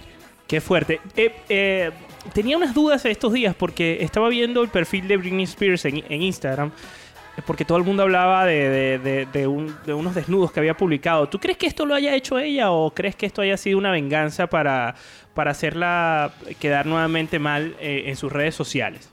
Qué 0.51 0.59
fuerte. 0.59 0.99
Eh, 1.15 1.33
eh, 1.47 1.91
tenía 2.33 2.57
unas 2.57 2.73
dudas 2.73 3.05
estos 3.05 3.31
días 3.31 3.55
porque 3.55 3.99
estaba 4.01 4.27
viendo 4.27 4.61
el 4.61 4.67
perfil 4.67 5.07
de 5.07 5.15
Britney 5.15 5.45
Spears 5.45 5.85
en, 5.85 6.03
Instagram. 6.11 6.73
Porque 7.47 7.63
todo 7.63 7.77
el 7.77 7.85
mundo 7.85 8.03
hablaba 8.03 8.45
de, 8.45 9.47
unos 9.87 10.13
desnudos 10.13 10.51
que 10.51 10.59
había 10.59 10.75
publicado. 10.75 11.29
¿Tú 11.29 11.39
crees 11.39 11.57
que 11.57 11.67
esto 11.67 11.85
lo 11.85 11.95
haya 11.95 12.13
hecho 12.15 12.37
ella 12.37 12.69
o 12.71 12.93
crees 12.93 13.15
que 13.15 13.27
esto 13.27 13.41
haya 13.41 13.55
sido 13.55 13.77
una 13.77 13.91
venganza 13.91 14.47
para, 14.47 14.93
para 15.33 15.51
hacerla 15.51 16.33
quedar 16.59 16.85
nuevamente 16.85 17.39
mal 17.39 17.77
eh, 17.79 18.03
en 18.07 18.17
sus 18.17 18.29
redes 18.29 18.53
sociales? 18.53 19.09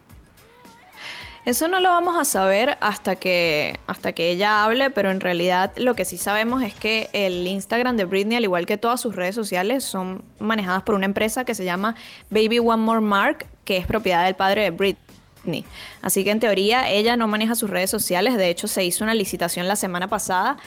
Eso 1.49 1.67
no 1.67 1.81
lo 1.81 1.89
vamos 1.89 2.19
a 2.19 2.27
saber 2.27 2.77
hasta 2.83 3.17
que, 3.17 3.81
hasta 3.87 4.13
que 4.13 4.31
ella 4.31 4.63
hable, 4.63 4.91
pero 4.91 5.11
en 5.11 5.19
realidad 5.19 5.73
lo 5.79 5.95
que 5.95 6.05
sí 6.05 6.19
sabemos 6.19 6.63
es 6.63 6.75
que 6.75 7.09
el 7.15 7.47
Instagram 7.47 7.97
de 7.97 8.05
Britney, 8.05 8.37
al 8.37 8.45
igual 8.45 8.67
que 8.67 8.77
todas 8.77 9.01
sus 9.01 9.17
redes 9.17 9.35
sociales, 9.35 9.83
son 9.83 10.23
manejadas 10.41 10.83
por 10.83 10.95
una 10.95 11.07
empresa 11.07 11.47
que 11.47 11.55
se 11.55 11.65
llama 11.65 11.95
Baby 12.29 12.59
One 12.59 12.83
More 12.83 13.01
Mark, 13.01 13.47
que 13.65 13.79
es 13.79 13.87
propiedad 13.87 14.27
del 14.27 14.35
padre 14.35 14.65
de 14.65 14.71
Britney. 14.73 15.65
Así 16.03 16.23
que 16.23 16.33
en 16.33 16.39
teoría 16.39 16.91
ella 16.91 17.17
no 17.17 17.27
maneja 17.29 17.55
sus 17.55 17.71
redes 17.71 17.89
sociales, 17.89 18.37
de 18.37 18.51
hecho 18.51 18.69
se 18.69 18.85
hizo 18.85 19.03
una 19.03 19.15
licitación 19.15 19.69
la 19.69 19.77
semana 19.77 20.07
pasada 20.07 20.59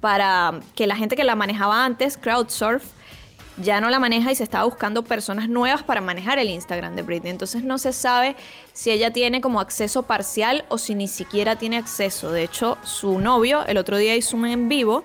para 0.00 0.54
que 0.74 0.88
la 0.88 0.96
gente 0.96 1.14
que 1.14 1.22
la 1.22 1.36
manejaba 1.36 1.84
antes, 1.84 2.18
Crowdsurf, 2.18 2.82
ya 3.56 3.80
no 3.80 3.90
la 3.90 3.98
maneja 3.98 4.32
y 4.32 4.34
se 4.34 4.42
estaba 4.42 4.64
buscando 4.64 5.04
personas 5.04 5.48
nuevas 5.48 5.82
para 5.82 6.00
manejar 6.00 6.38
el 6.38 6.50
Instagram 6.50 6.96
de 6.96 7.02
Britney. 7.02 7.30
Entonces 7.30 7.62
no 7.62 7.78
se 7.78 7.92
sabe 7.92 8.36
si 8.72 8.90
ella 8.90 9.12
tiene 9.12 9.40
como 9.40 9.60
acceso 9.60 10.04
parcial 10.04 10.64
o 10.68 10.78
si 10.78 10.94
ni 10.94 11.08
siquiera 11.08 11.56
tiene 11.56 11.76
acceso. 11.76 12.32
De 12.32 12.42
hecho, 12.42 12.78
su 12.82 13.18
novio 13.18 13.64
el 13.66 13.76
otro 13.76 13.96
día 13.96 14.16
hizo 14.16 14.36
un 14.36 14.46
en 14.46 14.68
vivo. 14.68 15.04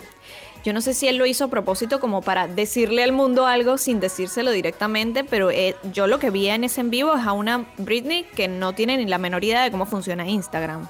Yo 0.64 0.74
no 0.74 0.82
sé 0.82 0.94
si 0.94 1.08
él 1.08 1.18
lo 1.18 1.26
hizo 1.26 1.46
a 1.46 1.48
propósito 1.48 2.00
como 2.00 2.22
para 2.22 2.48
decirle 2.48 3.04
al 3.04 3.14
mundo 3.14 3.46
algo 3.46 3.78
sin 3.78 4.00
decírselo 4.00 4.52
directamente, 4.52 5.24
pero 5.24 5.52
eh, 5.52 5.76
yo 5.94 6.08
lo 6.08 6.20
que 6.20 6.32
vi 6.32 6.48
en 6.50 6.66
ese 6.66 6.82
en 6.82 6.90
vivo 6.90 7.16
es 7.16 7.26
a 7.26 7.32
una 7.32 7.66
Britney 7.78 8.24
que 8.24 8.48
no 8.50 8.74
tiene 8.74 8.98
ni 8.98 9.06
la 9.06 9.20
menor 9.20 9.44
idea 9.44 9.64
de 9.64 9.72
cómo 9.72 9.86
funciona 9.86 10.28
Instagram. 10.28 10.88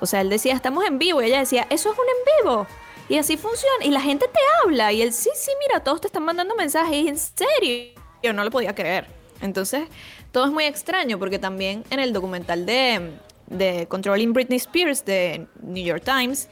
O 0.00 0.06
sea, 0.06 0.22
él 0.22 0.30
decía, 0.30 0.54
estamos 0.54 0.84
en 0.84 0.98
vivo 0.98 1.20
y 1.20 1.26
ella 1.26 1.40
decía, 1.40 1.66
eso 1.68 1.92
es 1.92 1.98
un 1.98 2.04
en 2.04 2.44
vivo. 2.44 2.66
Y 3.08 3.18
así 3.18 3.36
funciona. 3.36 3.84
Y 3.84 3.90
la 3.90 4.00
gente 4.00 4.26
te 4.26 4.40
habla. 4.62 4.92
Y 4.92 5.02
él, 5.02 5.12
sí, 5.12 5.30
sí, 5.34 5.50
mira, 5.66 5.82
todos 5.82 6.00
te 6.00 6.06
están 6.06 6.24
mandando 6.24 6.54
mensajes. 6.54 7.06
En 7.06 7.18
serio. 7.18 7.94
Yo 8.22 8.32
no 8.32 8.44
lo 8.44 8.50
podía 8.50 8.74
creer. 8.74 9.06
Entonces, 9.40 9.88
todo 10.30 10.46
es 10.46 10.52
muy 10.52 10.64
extraño 10.64 11.18
porque 11.18 11.38
también 11.38 11.84
en 11.90 11.98
el 11.98 12.12
documental 12.12 12.64
de, 12.64 13.10
de 13.48 13.86
Controlling 13.88 14.32
Britney 14.32 14.58
Spears 14.58 15.04
de 15.04 15.46
New 15.60 15.84
York 15.84 16.04
Times, 16.04 16.48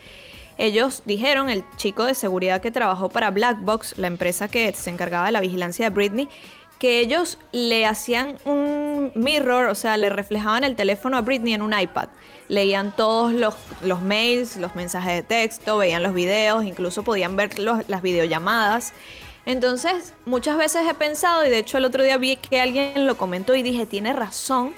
ellos 0.59 1.03
dijeron, 1.07 1.49
el 1.49 1.65
chico 1.77 2.05
de 2.05 2.15
seguridad 2.15 2.61
que 2.61 2.71
trabajó 2.71 3.09
para 3.09 3.31
Black 3.31 3.61
Box, 3.61 3.97
la 3.97 4.09
empresa 4.09 4.49
que 4.49 4.73
se 4.75 4.91
encargaba 4.91 5.27
de 5.27 5.33
la 5.33 5.41
vigilancia 5.41 5.89
de 5.89 5.95
Britney, 5.95 6.29
que 6.79 6.99
ellos 6.99 7.39
le 7.53 7.87
hacían 7.87 8.39
un 8.45 9.13
mirror, 9.15 9.69
o 9.69 9.75
sea, 9.75 9.97
le 9.97 10.11
reflejaban 10.11 10.65
el 10.65 10.77
teléfono 10.77 11.17
a 11.17 11.21
Britney 11.21 11.55
en 11.55 11.63
un 11.63 11.79
iPad 11.79 12.09
leían 12.51 12.95
todos 12.95 13.33
los, 13.33 13.55
los 13.81 14.03
mails, 14.03 14.57
los 14.57 14.75
mensajes 14.75 15.15
de 15.15 15.23
texto, 15.23 15.79
veían 15.79 16.03
los 16.03 16.13
videos, 16.13 16.65
incluso 16.65 17.05
podían 17.05 17.37
ver 17.37 17.59
las 17.61 18.03
videollamadas. 18.03 18.93
Entonces, 19.47 20.15
muchas 20.27 20.59
veces 20.59 20.83
he 20.89 20.95
pensado, 20.95 21.47
y 21.47 21.51
de 21.51 21.59
hecho 21.59 21.79
el 21.79 21.85
otro 21.85 22.03
día 22.03 22.19
vi 22.19 22.37
que 22.37 22.61
alguien 22.61 23.07
lo 23.07 23.17
comentó 23.17 23.55
y 23.55 23.63
dije, 23.63 23.87
tiene 23.87 24.13
razón, 24.13 24.75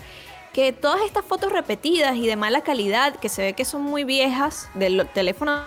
que 0.52 0.74
todas 0.74 1.00
estas 1.06 1.24
fotos 1.24 1.50
repetidas 1.50 2.14
y 2.16 2.26
de 2.26 2.36
mala 2.36 2.60
calidad, 2.60 3.16
que 3.16 3.30
se 3.30 3.40
ve 3.40 3.52
que 3.54 3.64
son 3.64 3.80
muy 3.82 4.04
viejas 4.04 4.68
del 4.74 5.08
teléfono 5.14 5.62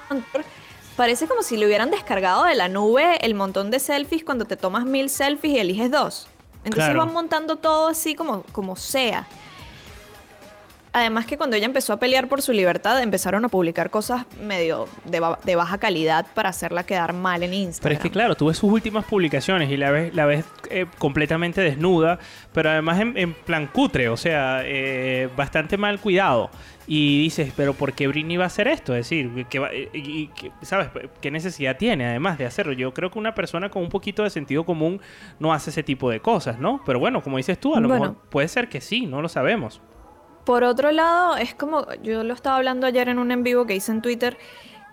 parece 0.95 1.27
como 1.27 1.41
si 1.41 1.57
le 1.57 1.65
hubieran 1.65 1.89
descargado 1.89 2.43
de 2.43 2.53
la 2.53 2.69
nube 2.69 3.17
el 3.25 3.33
montón 3.33 3.71
de 3.71 3.79
selfies 3.79 4.23
cuando 4.23 4.45
te 4.45 4.55
tomas 4.57 4.85
mil 4.85 5.09
selfies 5.09 5.55
y 5.55 5.59
eliges 5.59 5.89
dos. 5.89 6.27
Entonces 6.63 6.95
van 6.95 7.11
montando 7.11 7.55
todo 7.55 7.87
así 7.87 8.13
como, 8.13 8.43
como 8.51 8.75
sea. 8.75 9.27
Además 10.95 11.25
que 11.25 11.35
cuando 11.35 11.57
ella 11.57 11.65
empezó 11.65 11.91
a 11.91 11.99
pelear 11.99 12.29
por 12.29 12.41
su 12.41 12.53
libertad, 12.53 13.03
empezaron 13.03 13.43
a 13.43 13.49
publicar 13.49 13.89
cosas 13.89 14.25
medio 14.41 14.87
de, 15.03 15.55
baja 15.57 15.77
calidad 15.77 16.25
para 16.33 16.47
hacerla 16.47 16.85
quedar 16.85 17.11
mal 17.11 17.43
en 17.43 17.53
Instagram. 17.53 17.83
Pero 17.83 17.95
es 17.95 17.99
que 17.99 18.09
claro, 18.09 18.35
tú 18.35 18.45
ves 18.45 18.57
sus 18.57 18.71
últimas 18.71 19.03
publicaciones 19.03 19.69
y 19.69 19.75
la 19.75 19.91
ves, 19.91 20.15
la 20.15 20.25
ves 20.25 20.45
eh, 20.69 20.85
completamente 20.97 21.59
desnuda, 21.59 22.17
pero 22.53 22.69
además 22.69 23.01
en, 23.01 23.33
plan 23.33 23.67
cutre, 23.67 24.07
o 24.07 24.15
sea, 24.15 24.61
eh, 24.63 25.27
bastante 25.35 25.75
mal 25.75 25.99
cuidado. 25.99 26.49
Y 26.87 27.23
dices, 27.23 27.51
pero 27.57 27.73
¿por 27.73 27.91
qué 27.91 28.07
Britney 28.07 28.37
va 28.37 28.45
a 28.45 28.47
hacer 28.47 28.69
esto? 28.69 28.95
Es 28.95 29.09
decir, 29.09 29.45
que, 29.49 30.29
¿sabes? 30.61 30.87
¿Qué 31.19 31.29
necesidad 31.29 31.75
tiene 31.75 32.05
además 32.05 32.37
de 32.37 32.45
hacerlo? 32.45 32.71
Yo 32.71 32.93
creo 32.93 33.11
que 33.11 33.19
una 33.19 33.35
persona 33.35 33.69
con 33.69 33.83
un 33.83 33.89
poquito 33.89 34.23
de 34.23 34.29
sentido 34.29 34.63
común 34.63 35.01
no 35.39 35.51
hace 35.51 35.71
ese 35.71 35.83
tipo 35.83 36.09
de 36.09 36.21
cosas, 36.21 36.57
¿no? 36.57 36.81
Pero 36.85 36.99
bueno, 36.99 37.21
como 37.21 37.35
dices 37.35 37.59
tú, 37.59 37.75
a 37.75 37.81
lo 37.81 37.89
mejor 37.89 38.15
puede 38.29 38.47
ser 38.47 38.69
que 38.69 38.79
sí, 38.79 39.07
no 39.07 39.21
lo 39.21 39.27
sabemos. 39.27 39.81
Por 40.45 40.63
otro 40.63 40.91
lado, 40.91 41.37
es 41.37 41.55
como, 41.55 41.91
yo 42.03 42.23
lo 42.23 42.33
estaba 42.33 42.57
hablando 42.57 42.85
ayer 42.85 43.09
en 43.09 43.17
un 43.17 43.31
en 43.31 43.43
vivo 43.43 43.65
que 43.65 43.75
hice 43.75 43.91
en 43.91 44.01
Twitter, 44.01 44.37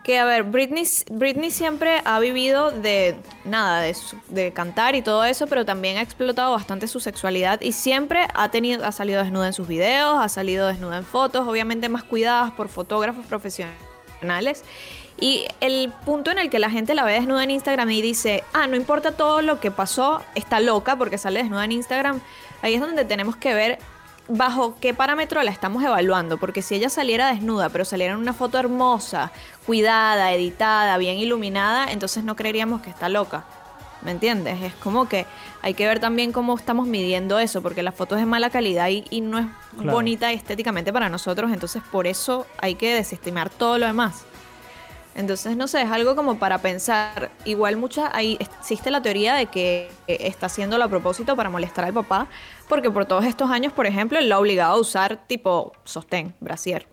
que 0.02 0.18
a 0.18 0.24
ver, 0.24 0.42
Britney, 0.44 0.84
Britney 1.10 1.50
siempre 1.50 2.00
ha 2.04 2.18
vivido 2.18 2.70
de 2.70 3.14
nada, 3.44 3.82
de, 4.28 4.52
cantar 4.52 4.96
y 4.96 5.02
todo 5.02 5.24
eso, 5.24 5.46
pero 5.46 5.64
también 5.64 5.96
ha 5.98 6.00
explotado 6.00 6.52
bastante 6.52 6.88
su 6.88 6.98
sexualidad 6.98 7.60
y 7.60 7.72
siempre 7.72 8.26
ha 8.34 8.50
tenido, 8.50 8.84
ha 8.84 8.92
salido 8.92 9.22
desnuda 9.22 9.46
en 9.46 9.52
sus 9.52 9.68
videos, 9.68 10.18
ha 10.18 10.28
salido 10.28 10.66
desnuda 10.66 10.98
en 10.98 11.04
fotos, 11.04 11.46
obviamente 11.46 11.88
más 11.88 12.02
cuidadas 12.02 12.50
por 12.52 12.68
fotógrafos 12.68 13.24
profesionales. 13.26 14.64
Y 15.20 15.46
el 15.60 15.92
punto 16.04 16.30
en 16.30 16.38
el 16.38 16.50
que 16.50 16.58
la 16.58 16.70
gente 16.70 16.94
la 16.94 17.04
ve 17.04 17.12
desnuda 17.12 17.44
en 17.44 17.50
Instagram 17.50 17.90
y 17.90 18.02
dice, 18.02 18.42
ah, 18.54 18.66
no 18.66 18.76
importa 18.76 19.12
todo 19.12 19.42
lo 19.42 19.60
que 19.60 19.70
pasó, 19.70 20.22
está 20.34 20.58
loca 20.58 20.96
porque 20.96 21.18
sale 21.18 21.42
desnuda 21.42 21.64
en 21.64 21.72
Instagram, 21.72 22.20
ahí 22.62 22.74
es 22.74 22.80
donde 22.80 23.04
tenemos 23.04 23.36
que 23.36 23.54
ver 23.54 23.78
bajo 24.28 24.76
qué 24.80 24.94
parámetro 24.94 25.42
la 25.42 25.50
estamos 25.50 25.82
evaluando, 25.82 26.38
porque 26.38 26.62
si 26.62 26.74
ella 26.74 26.88
saliera 26.88 27.32
desnuda, 27.32 27.68
pero 27.68 27.84
saliera 27.84 28.14
en 28.14 28.20
una 28.20 28.32
foto 28.32 28.58
hermosa, 28.58 29.32
cuidada, 29.66 30.32
editada, 30.32 30.96
bien 30.98 31.18
iluminada, 31.18 31.90
entonces 31.90 32.24
no 32.24 32.36
creeríamos 32.36 32.82
que 32.82 32.90
está 32.90 33.08
loca. 33.08 33.44
¿Me 34.02 34.10
entiendes? 34.10 34.60
Es 34.62 34.74
como 34.74 35.08
que 35.08 35.26
hay 35.62 35.74
que 35.74 35.86
ver 35.86 36.00
también 36.00 36.32
cómo 36.32 36.56
estamos 36.56 36.88
midiendo 36.88 37.38
eso, 37.38 37.62
porque 37.62 37.84
la 37.84 37.92
foto 37.92 38.16
es 38.16 38.22
de 38.22 38.26
mala 38.26 38.50
calidad 38.50 38.88
y, 38.88 39.20
no 39.20 39.38
es 39.38 39.46
bonita 39.76 40.32
estéticamente 40.32 40.92
para 40.92 41.08
nosotros, 41.08 41.52
entonces 41.52 41.82
por 41.90 42.08
eso 42.08 42.46
hay 42.58 42.74
que 42.74 42.94
desestimar 42.94 43.48
todo 43.48 43.78
lo 43.78 43.86
demás. 43.86 44.24
Entonces, 45.14 45.56
no 45.56 45.68
sé, 45.68 45.82
es 45.82 45.90
algo 45.90 46.16
como 46.16 46.38
para 46.38 46.58
pensar. 46.58 47.30
Igual 47.44 47.76
mucha, 47.76 48.14
ahí 48.16 48.38
existe 48.40 48.90
la 48.90 49.02
teoría 49.02 49.34
de 49.34 49.46
que 49.46 49.90
está 50.06 50.46
haciéndolo 50.46 50.84
a 50.84 50.88
propósito 50.88 51.36
para 51.36 51.50
molestar 51.50 51.84
al 51.84 51.92
papá, 51.92 52.28
porque 52.68 52.90
por 52.90 53.04
todos 53.04 53.24
estos 53.24 53.50
años, 53.50 53.72
por 53.72 53.86
ejemplo, 53.86 54.18
él 54.18 54.28
lo 54.28 54.36
ha 54.36 54.38
obligado 54.38 54.74
a 54.74 54.80
usar 54.80 55.26
tipo 55.26 55.72
sostén, 55.84 56.34
brasier. 56.40 56.86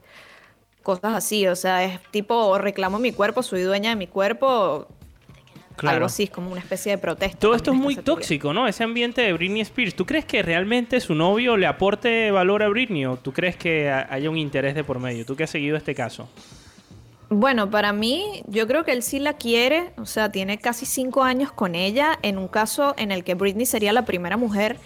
Cosas 0.84 1.14
así, 1.14 1.48
o 1.48 1.56
sea, 1.56 1.84
es 1.84 2.00
tipo 2.12 2.58
reclamo 2.58 3.00
mi 3.00 3.12
cuerpo, 3.12 3.44
soy 3.44 3.62
dueña 3.62 3.92
de 3.92 3.96
mi 3.96 4.08
cuerpo. 4.08 4.88
Claro. 5.76 5.96
Algo 5.96 6.08
así, 6.08 6.24
es 6.24 6.30
como 6.30 6.52
una 6.52 6.60
especie 6.60 6.92
de 6.92 6.98
protesta. 6.98 7.40
Todo 7.40 7.56
esto 7.56 7.72
es 7.72 7.78
muy 7.78 7.96
tóxico, 7.96 8.52
¿no? 8.52 8.68
Ese 8.68 8.84
ambiente 8.84 9.22
de 9.22 9.32
Britney 9.32 9.62
Spears. 9.62 9.96
¿Tú 9.96 10.06
crees 10.06 10.26
que 10.26 10.44
realmente 10.44 11.00
su 11.00 11.16
novio 11.16 11.56
le 11.56 11.68
aporte 11.68 12.32
valor 12.32 12.64
a 12.64 12.68
Britney 12.68 13.06
o 13.06 13.16
tú 13.16 13.32
crees 13.32 13.56
que 13.56 13.90
haya 13.90 14.30
un 14.30 14.38
interés 14.38 14.76
de 14.76 14.84
por 14.84 15.00
medio? 15.00 15.26
¿Tú 15.26 15.38
que 15.38 15.46
has 15.46 15.50
seguido 15.50 15.78
este 15.78 15.96
caso? 15.96 16.28
Bueno, 17.30 17.70
para 17.70 17.94
mí, 17.94 18.44
yo 18.48 18.68
creo 18.68 18.84
que 18.84 18.92
él 18.92 19.04
sí 19.04 19.20
la 19.20 19.34
quiere, 19.34 19.92
o 19.98 20.06
sea, 20.08 20.32
tiene 20.32 20.58
casi 20.58 20.88
cinco 20.88 21.24
años 21.24 21.52
con 21.52 21.76
ella, 21.76 22.18
en 22.24 22.40
un 22.40 22.48
caso 22.48 22.96
en 22.98 23.12
el 23.12 23.24
que 23.24 23.36
Britney 23.36 23.68
sería 23.68 23.94
la 23.94 24.04
primera 24.04 24.36
mujer, 24.36 24.78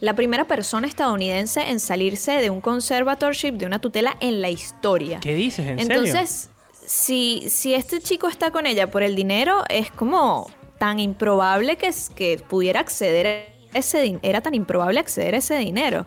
la 0.00 0.14
primera 0.14 0.44
persona 0.44 0.88
estadounidense 0.88 1.70
en 1.70 1.78
salirse 1.78 2.32
de 2.32 2.50
un 2.50 2.60
conservatorship, 2.60 3.52
de 3.52 3.66
una 3.66 3.78
tutela 3.78 4.16
en 4.20 4.42
la 4.42 4.50
historia. 4.50 5.20
¿Qué 5.20 5.36
dices? 5.36 5.66
¿En 5.68 5.78
Entonces, 5.78 6.50
si, 6.84 7.44
si 7.48 7.74
este 7.74 8.00
chico 8.00 8.26
está 8.26 8.50
con 8.50 8.66
ella 8.66 8.90
por 8.90 9.04
el 9.04 9.14
dinero, 9.14 9.62
es 9.68 9.92
como 9.92 10.50
tan 10.78 10.98
improbable 10.98 11.76
que, 11.76 11.94
que 12.16 12.38
pudiera 12.38 12.80
acceder 12.80 13.26
a 13.72 13.78
ese 13.78 14.02
dinero, 14.02 14.20
era 14.24 14.40
tan 14.40 14.54
improbable 14.54 14.98
acceder 14.98 15.36
a 15.36 15.38
ese 15.38 15.56
dinero, 15.58 16.06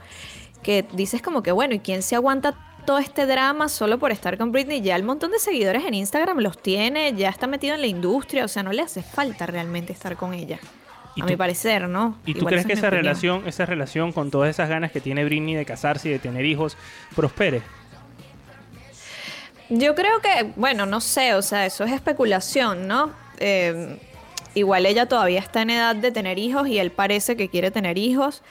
que 0.63 0.85
dices 0.91 1.21
como 1.21 1.43
que, 1.43 1.53
bueno, 1.53 1.75
¿y 1.75 1.79
quién 1.79 2.03
se 2.03 2.15
aguanta 2.15 2.66
todo 2.87 2.99
este 2.99 3.25
drama 3.25 3.67
solo 3.67 3.99
por 3.99 4.13
estar 4.13 4.37
con 4.37 4.53
Britney. 4.53 4.79
Ya 4.79 4.95
el 4.95 5.03
montón 5.03 5.31
de 5.31 5.39
seguidores 5.39 5.83
en 5.83 5.93
Instagram 5.93 6.39
los 6.39 6.57
tiene, 6.57 7.13
ya 7.13 7.27
está 7.27 7.45
metido 7.45 7.75
en 7.75 7.81
la 7.81 7.87
industria, 7.87 8.45
o 8.45 8.47
sea, 8.47 8.63
no 8.63 8.71
le 8.71 8.81
hace 8.81 9.03
falta 9.03 9.45
realmente 9.45 9.91
estar 9.91 10.15
con 10.15 10.33
ella. 10.33 10.57
A 11.19 11.25
mi 11.25 11.35
parecer, 11.35 11.89
¿no? 11.89 12.17
¿Y 12.25 12.33
tú 12.33 12.45
crees 12.45 12.65
que 12.65 12.73
esa 12.73 12.89
relación, 12.89 13.45
esa 13.45 13.65
relación 13.65 14.13
con 14.13 14.31
todas 14.31 14.51
esas 14.51 14.69
ganas 14.69 14.91
que 14.93 15.01
tiene 15.01 15.25
Britney 15.25 15.55
de 15.55 15.65
casarse 15.65 16.07
y 16.07 16.11
de 16.13 16.19
tener 16.19 16.45
hijos 16.45 16.77
prospere? 17.13 17.61
Yo 19.67 19.93
creo 19.93 20.21
que, 20.21 20.53
bueno, 20.55 20.85
no 20.85 21.01
sé, 21.01 21.33
o 21.33 21.41
sea, 21.41 21.65
eso 21.65 21.83
es 21.83 21.91
especulación, 21.91 22.87
¿no? 22.87 23.11
Eh, 23.39 23.99
igual 24.53 24.85
ella 24.85 25.07
todavía 25.07 25.41
está 25.41 25.63
en 25.63 25.71
edad 25.71 25.95
de 25.95 26.11
tener 26.11 26.39
hijos 26.39 26.69
y 26.69 26.79
él 26.79 26.91
parece 26.91 27.35
que 27.35 27.49
quiere 27.49 27.69
tener 27.69 27.97
hijos. 27.97 28.43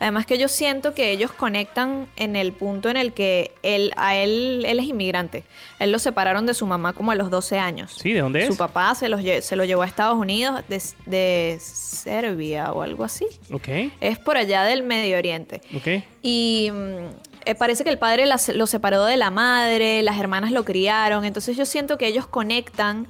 Además 0.00 0.24
que 0.24 0.38
yo 0.38 0.48
siento 0.48 0.94
que 0.94 1.10
ellos 1.10 1.30
conectan 1.30 2.08
en 2.16 2.34
el 2.34 2.52
punto 2.52 2.88
en 2.88 2.96
el 2.96 3.12
que 3.12 3.52
él, 3.62 3.92
a 3.96 4.16
él, 4.16 4.64
él 4.66 4.78
es 4.78 4.86
inmigrante. 4.86 5.44
Él 5.78 5.92
lo 5.92 5.98
separaron 5.98 6.46
de 6.46 6.54
su 6.54 6.66
mamá 6.66 6.94
como 6.94 7.10
a 7.10 7.14
los 7.14 7.30
12 7.30 7.58
años. 7.58 7.98
Sí, 8.00 8.14
¿de 8.14 8.20
dónde 8.20 8.40
es? 8.40 8.46
Su 8.46 8.56
papá 8.56 8.94
se, 8.94 9.10
los, 9.10 9.20
se 9.44 9.56
lo 9.56 9.64
llevó 9.66 9.82
a 9.82 9.86
Estados 9.86 10.18
Unidos 10.18 10.62
de, 10.68 11.58
Serbia 11.60 12.72
o 12.72 12.80
algo 12.80 13.04
así. 13.04 13.26
Ok. 13.52 13.68
Es 14.00 14.18
por 14.18 14.38
allá 14.38 14.64
del 14.64 14.82
Medio 14.82 15.18
Oriente. 15.18 15.60
Ok. 15.76 16.02
Y 16.22 16.70
mm, 16.72 17.44
eh, 17.44 17.54
parece 17.54 17.84
que 17.84 17.90
el 17.90 17.98
padre 17.98 18.24
lo 18.26 18.66
separó 18.66 19.04
de 19.04 19.18
la 19.18 19.30
madre, 19.30 20.02
las 20.02 20.18
hermanas 20.18 20.50
lo 20.50 20.64
criaron. 20.64 21.26
Entonces 21.26 21.58
yo 21.58 21.66
siento 21.66 21.98
que 21.98 22.06
ellos 22.06 22.26
conectan 22.26 23.06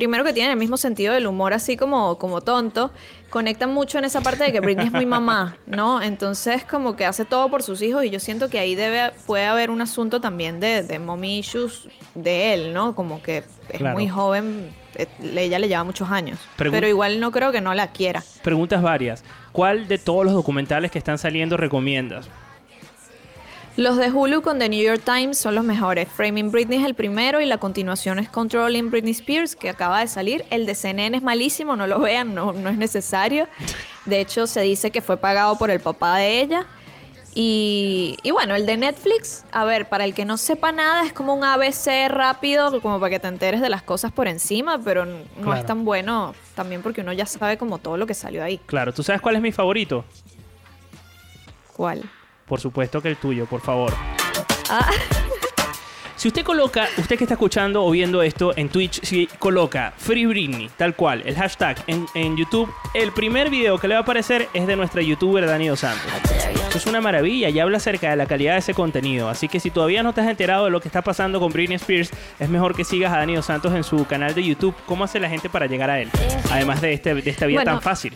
primero 0.00 0.24
que 0.24 0.32
tienen 0.32 0.52
el 0.52 0.56
mismo 0.56 0.78
sentido 0.78 1.12
del 1.12 1.26
humor 1.26 1.52
así 1.52 1.76
como, 1.76 2.16
como 2.16 2.40
tonto, 2.40 2.90
conectan 3.28 3.74
mucho 3.74 3.98
en 3.98 4.06
esa 4.06 4.22
parte 4.22 4.44
de 4.44 4.50
que 4.50 4.60
Britney 4.60 4.86
es 4.86 4.92
muy 4.92 5.04
mamá, 5.04 5.58
¿no? 5.66 6.00
Entonces 6.00 6.64
como 6.64 6.96
que 6.96 7.04
hace 7.04 7.26
todo 7.26 7.50
por 7.50 7.62
sus 7.62 7.82
hijos 7.82 8.02
y 8.06 8.08
yo 8.08 8.18
siento 8.18 8.48
que 8.48 8.58
ahí 8.58 8.74
debe, 8.74 9.12
puede 9.26 9.44
haber 9.44 9.68
un 9.68 9.82
asunto 9.82 10.18
también 10.18 10.58
de, 10.58 10.82
de 10.82 10.98
mommy 10.98 11.40
issues 11.40 11.86
de 12.14 12.54
él, 12.54 12.72
¿no? 12.72 12.94
Como 12.94 13.22
que 13.22 13.44
es 13.68 13.80
muy 13.82 14.08
joven, 14.08 14.70
eh, 14.94 15.06
ella 15.36 15.58
le 15.58 15.68
lleva 15.68 15.84
muchos 15.84 16.10
años. 16.10 16.38
pero 16.56 16.88
igual 16.88 17.20
no 17.20 17.30
creo 17.30 17.52
que 17.52 17.60
no 17.60 17.74
la 17.74 17.88
quiera. 17.88 18.24
Preguntas 18.42 18.80
varias. 18.80 19.22
¿Cuál 19.52 19.86
de 19.86 19.98
todos 19.98 20.24
los 20.24 20.32
documentales 20.32 20.90
que 20.90 20.98
están 20.98 21.18
saliendo 21.18 21.58
recomiendas? 21.58 22.26
Los 23.80 23.96
de 23.96 24.10
Hulu 24.10 24.42
con 24.42 24.58
The 24.58 24.68
New 24.68 24.82
York 24.82 25.00
Times 25.06 25.38
son 25.38 25.54
los 25.54 25.64
mejores. 25.64 26.06
Framing 26.06 26.50
Britney 26.50 26.80
es 26.80 26.84
el 26.84 26.92
primero 26.92 27.40
y 27.40 27.46
la 27.46 27.56
continuación 27.56 28.18
es 28.18 28.28
Controlling 28.28 28.90
Britney 28.90 29.12
Spears, 29.12 29.56
que 29.56 29.70
acaba 29.70 30.00
de 30.00 30.06
salir. 30.06 30.44
El 30.50 30.66
de 30.66 30.74
CNN 30.74 31.16
es 31.16 31.22
malísimo, 31.22 31.76
no 31.76 31.86
lo 31.86 31.98
vean, 31.98 32.34
no, 32.34 32.52
no 32.52 32.68
es 32.68 32.76
necesario. 32.76 33.48
De 34.04 34.20
hecho, 34.20 34.46
se 34.46 34.60
dice 34.60 34.90
que 34.90 35.00
fue 35.00 35.16
pagado 35.16 35.56
por 35.56 35.70
el 35.70 35.80
papá 35.80 36.18
de 36.18 36.42
ella. 36.42 36.66
Y, 37.34 38.18
bueno, 38.30 38.54
el 38.54 38.66
de 38.66 38.76
Netflix, 38.76 39.46
a 39.50 39.64
ver, 39.64 39.88
para 39.88 40.04
el 40.04 40.12
que 40.12 40.26
no 40.26 40.36
sepa 40.36 40.72
nada, 40.72 41.06
es 41.06 41.14
como 41.14 41.32
un 41.32 41.42
ABC 41.42 42.10
rápido, 42.10 42.82
como 42.82 43.00
para 43.00 43.08
que 43.08 43.18
te 43.18 43.28
enteres 43.28 43.62
de 43.62 43.70
las 43.70 43.82
cosas 43.82 44.12
por 44.12 44.28
encima, 44.28 44.78
pero 44.78 45.06
no 45.06 45.54
es 45.54 45.64
tan 45.64 45.86
bueno 45.86 46.34
también 46.54 46.82
porque 46.82 47.00
uno 47.00 47.14
ya 47.14 47.24
sabe 47.24 47.56
como 47.56 47.78
todo 47.78 47.96
lo 47.96 48.06
que 48.06 48.12
salió 48.12 48.44
ahí. 48.44 48.58
Claro, 48.66 48.92
¿tú 48.92 49.02
sabes 49.02 49.22
cuál 49.22 49.36
es 49.36 49.40
mi 49.40 49.52
favorito? 49.52 50.04
¿Cuál? 51.74 52.02
Por 52.50 52.60
supuesto 52.60 53.00
que 53.00 53.06
el 53.06 53.16
tuyo, 53.16 53.46
por 53.46 53.60
favor. 53.60 53.94
Ah. 54.68 54.90
Si 56.16 56.26
usted 56.26 56.42
coloca, 56.42 56.88
usted 56.98 57.16
que 57.16 57.22
está 57.22 57.34
escuchando 57.34 57.84
o 57.84 57.90
viendo 57.92 58.22
esto 58.22 58.52
en 58.56 58.68
Twitch, 58.68 59.04
si 59.04 59.28
coloca 59.38 59.94
Free 59.96 60.26
Britney, 60.26 60.68
tal 60.76 60.96
cual, 60.96 61.22
el 61.24 61.36
hashtag 61.36 61.76
en, 61.86 62.36
YouTube, 62.36 62.68
el 62.92 63.12
primer 63.12 63.50
video 63.50 63.78
que 63.78 63.86
le 63.86 63.94
va 63.94 64.00
a 64.00 64.02
aparecer 64.02 64.48
es 64.52 64.66
de 64.66 64.74
nuestra 64.74 65.00
youtuber 65.00 65.46
Dani 65.46 65.68
Dos 65.68 65.78
Santos. 65.78 66.10
es 66.74 66.86
una 66.86 67.00
maravilla 67.00 67.50
y 67.50 67.60
habla 67.60 67.76
acerca 67.76 68.10
de 68.10 68.16
la 68.16 68.26
calidad 68.26 68.54
de 68.54 68.58
ese 68.58 68.74
contenido. 68.74 69.28
Así 69.28 69.46
que 69.46 69.60
si 69.60 69.70
todavía 69.70 70.02
no 70.02 70.12
te 70.12 70.22
has 70.22 70.28
enterado 70.28 70.64
de 70.64 70.72
lo 70.72 70.80
que 70.80 70.88
está 70.88 71.02
pasando 71.02 71.38
con 71.38 71.52
Britney 71.52 71.76
Spears, 71.76 72.10
es 72.40 72.48
mejor 72.48 72.74
que 72.74 72.82
sigas 72.84 73.12
a 73.12 73.18
Dani 73.18 73.36
Dos 73.36 73.46
Santos 73.46 73.72
en 73.74 73.84
su 73.84 74.06
canal 74.06 74.34
de 74.34 74.42
YouTube. 74.42 74.74
¿Cómo 74.86 75.04
hace 75.04 75.20
la 75.20 75.28
gente 75.28 75.48
para 75.48 75.66
llegar 75.66 75.88
a 75.88 76.00
él? 76.00 76.10
Además 76.50 76.80
de, 76.80 76.94
este, 76.94 77.14
de 77.14 77.30
esta 77.30 77.46
vía 77.46 77.62
tan 77.62 77.80
fácil. 77.80 78.12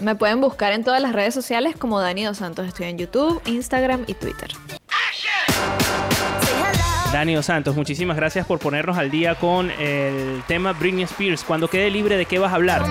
Me 0.00 0.14
pueden 0.14 0.40
buscar 0.40 0.72
en 0.72 0.84
todas 0.84 1.00
las 1.00 1.12
redes 1.12 1.32
sociales 1.34 1.74
como 1.78 2.00
Dani 2.00 2.24
Dos 2.24 2.38
Santos. 2.38 2.66
Estoy 2.66 2.86
en 2.86 2.98
YouTube, 2.98 3.40
Instagram 3.46 4.04
y 4.06 4.14
Twitter. 4.14 4.50
Dani 7.12 7.42
Santos, 7.42 7.74
muchísimas 7.76 8.16
gracias 8.16 8.46
por 8.46 8.58
ponernos 8.58 8.98
al 8.98 9.10
día 9.10 9.36
con 9.36 9.70
el 9.70 10.42
tema 10.46 10.72
Britney 10.72 11.04
Spears. 11.04 11.44
Cuando 11.44 11.68
quede 11.68 11.90
libre, 11.90 12.18
¿de 12.18 12.26
qué 12.26 12.38
vas 12.38 12.52
a 12.52 12.56
hablar? 12.56 12.84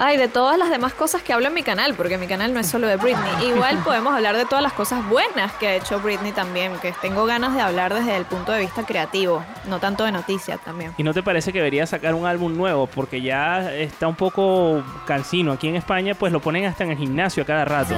Ay, 0.00 0.16
de 0.16 0.28
todas 0.28 0.56
las 0.56 0.70
demás 0.70 0.94
cosas 0.94 1.22
que 1.22 1.32
hablo 1.32 1.48
en 1.48 1.54
mi 1.54 1.64
canal, 1.64 1.94
porque 1.94 2.18
mi 2.18 2.28
canal 2.28 2.54
no 2.54 2.60
es 2.60 2.68
solo 2.68 2.86
de 2.86 2.94
Britney. 2.94 3.48
Igual 3.48 3.78
podemos 3.84 4.14
hablar 4.14 4.36
de 4.36 4.44
todas 4.44 4.62
las 4.62 4.72
cosas 4.72 5.04
buenas 5.08 5.52
que 5.54 5.66
ha 5.66 5.74
hecho 5.74 5.98
Britney 5.98 6.30
también, 6.30 6.78
que 6.80 6.94
tengo 7.02 7.26
ganas 7.26 7.52
de 7.52 7.60
hablar 7.60 7.92
desde 7.92 8.16
el 8.16 8.24
punto 8.24 8.52
de 8.52 8.60
vista 8.60 8.84
creativo, 8.84 9.44
no 9.66 9.80
tanto 9.80 10.04
de 10.04 10.12
noticias 10.12 10.60
también. 10.64 10.94
¿Y 10.98 11.02
no 11.02 11.12
te 11.12 11.24
parece 11.24 11.52
que 11.52 11.58
debería 11.58 11.84
sacar 11.84 12.14
un 12.14 12.26
álbum 12.26 12.56
nuevo? 12.56 12.86
Porque 12.86 13.20
ya 13.20 13.74
está 13.74 14.06
un 14.06 14.14
poco 14.14 14.84
cansino. 15.04 15.50
Aquí 15.50 15.66
en 15.66 15.74
España, 15.74 16.14
pues 16.14 16.32
lo 16.32 16.38
ponen 16.38 16.66
hasta 16.66 16.84
en 16.84 16.92
el 16.92 16.96
gimnasio 16.96 17.42
a 17.42 17.46
cada 17.46 17.64
rato. 17.64 17.96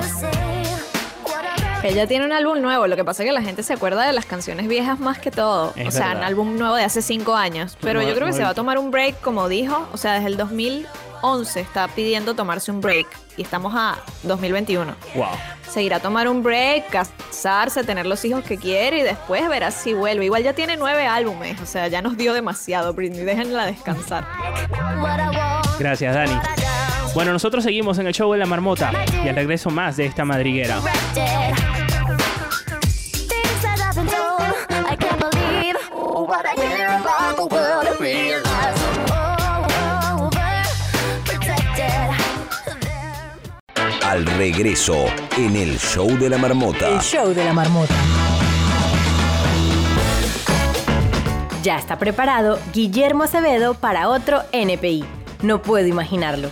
Ella 1.82 2.06
tiene 2.06 2.24
un 2.24 2.32
álbum 2.32 2.62
nuevo, 2.62 2.86
lo 2.86 2.96
que 2.96 3.04
pasa 3.04 3.22
es 3.22 3.28
que 3.28 3.32
la 3.32 3.42
gente 3.42 3.62
se 3.62 3.74
acuerda 3.74 4.06
de 4.06 4.14
las 4.14 4.24
canciones 4.24 4.68
viejas 4.68 5.00
más 5.00 5.18
que 5.18 5.30
todo. 5.30 5.74
o 5.86 5.90
sea, 5.90 6.12
un 6.16 6.24
álbum 6.24 6.56
nuevo 6.56 6.76
de 6.76 6.84
hace 6.84 7.02
cinco 7.02 7.36
años. 7.36 7.76
Pero 7.82 8.00
yo 8.00 8.14
creo 8.14 8.26
que 8.26 8.32
se 8.32 8.42
va 8.42 8.50
a 8.50 8.54
tomar 8.54 8.78
un 8.78 8.90
break, 8.90 9.20
como 9.20 9.48
dijo. 9.48 9.86
O 9.92 9.98
sea, 9.98 10.14
desde 10.14 10.28
el 10.28 10.38
2011 11.22 11.60
está 11.60 11.88
pidiendo 11.88 12.34
tomarse 12.34 12.70
un 12.70 12.80
break. 12.80 13.06
Y 13.36 13.42
estamos 13.42 13.72
a 13.74 13.98
2021. 14.24 14.94
Wow. 15.14 15.26
Seguirá 15.68 15.96
a 15.96 16.00
tomar 16.00 16.28
un 16.28 16.42
break, 16.42 16.90
casarse, 16.90 17.84
tener 17.84 18.06
los 18.06 18.24
hijos 18.24 18.44
que 18.44 18.58
quiere 18.58 18.98
y 18.98 19.02
después 19.02 19.48
verás 19.48 19.74
si 19.74 19.94
vuelve. 19.94 20.24
Igual 20.24 20.42
ya 20.42 20.52
tiene 20.52 20.76
nueve 20.76 21.06
álbumes. 21.06 21.60
O 21.60 21.66
sea, 21.66 21.88
ya 21.88 22.02
nos 22.02 22.16
dio 22.16 22.34
demasiado, 22.34 22.92
Britney. 22.92 23.24
Déjenla 23.24 23.66
descansar. 23.66 24.26
Gracias, 25.78 26.14
Dani. 26.14 26.38
Bueno, 27.14 27.32
nosotros 27.32 27.64
seguimos 27.64 27.98
en 27.98 28.06
el 28.06 28.14
show 28.14 28.30
de 28.32 28.38
la 28.38 28.46
marmota 28.46 28.92
y 29.24 29.28
al 29.28 29.34
regreso 29.34 29.70
más 29.70 29.96
de 29.96 30.06
esta 30.06 30.24
madriguera. 30.24 30.80
Al 44.10 44.26
regreso 44.26 45.04
en 45.38 45.54
el 45.54 45.78
show 45.78 46.18
de 46.18 46.28
la 46.28 46.36
marmota. 46.36 46.88
El 46.88 47.00
show 47.00 47.32
de 47.32 47.44
la 47.44 47.52
marmota. 47.52 47.94
Ya 51.62 51.76
está 51.76 51.96
preparado 51.96 52.58
Guillermo 52.72 53.22
Acevedo 53.22 53.74
para 53.74 54.08
otro 54.08 54.42
NPI. 54.50 55.04
No 55.42 55.62
puedo 55.62 55.86
imaginarlo. 55.86 56.50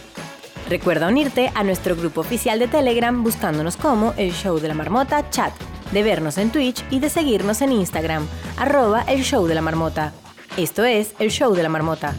Recuerda 0.69 1.09
unirte 1.09 1.51
a 1.53 1.65
nuestro 1.65 1.97
grupo 1.97 2.21
oficial 2.21 2.61
de 2.61 2.69
Telegram 2.69 3.25
buscándonos 3.25 3.77
como 3.77 4.15
el 4.17 4.33
Show 4.33 4.61
de 4.61 4.69
la 4.69 4.75
Marmota 4.75 5.29
Chat, 5.29 5.53
de 5.91 6.05
vernos 6.05 6.39
en 6.39 6.51
Twitch 6.51 6.85
y 6.93 7.01
de 7.01 7.11
seguirnos 7.11 7.61
en 7.61 7.73
Instagram, 7.73 8.25
arroba 8.57 9.03
el 9.09 9.25
Show 9.25 9.49
de 9.49 9.57
la 9.57 9.63
Marmota. 9.63 10.13
Esto 10.57 10.85
es 10.85 11.13
el 11.19 11.33
Show 11.33 11.53
de 11.57 11.65
la 11.65 11.69
Marmota. 11.69 12.15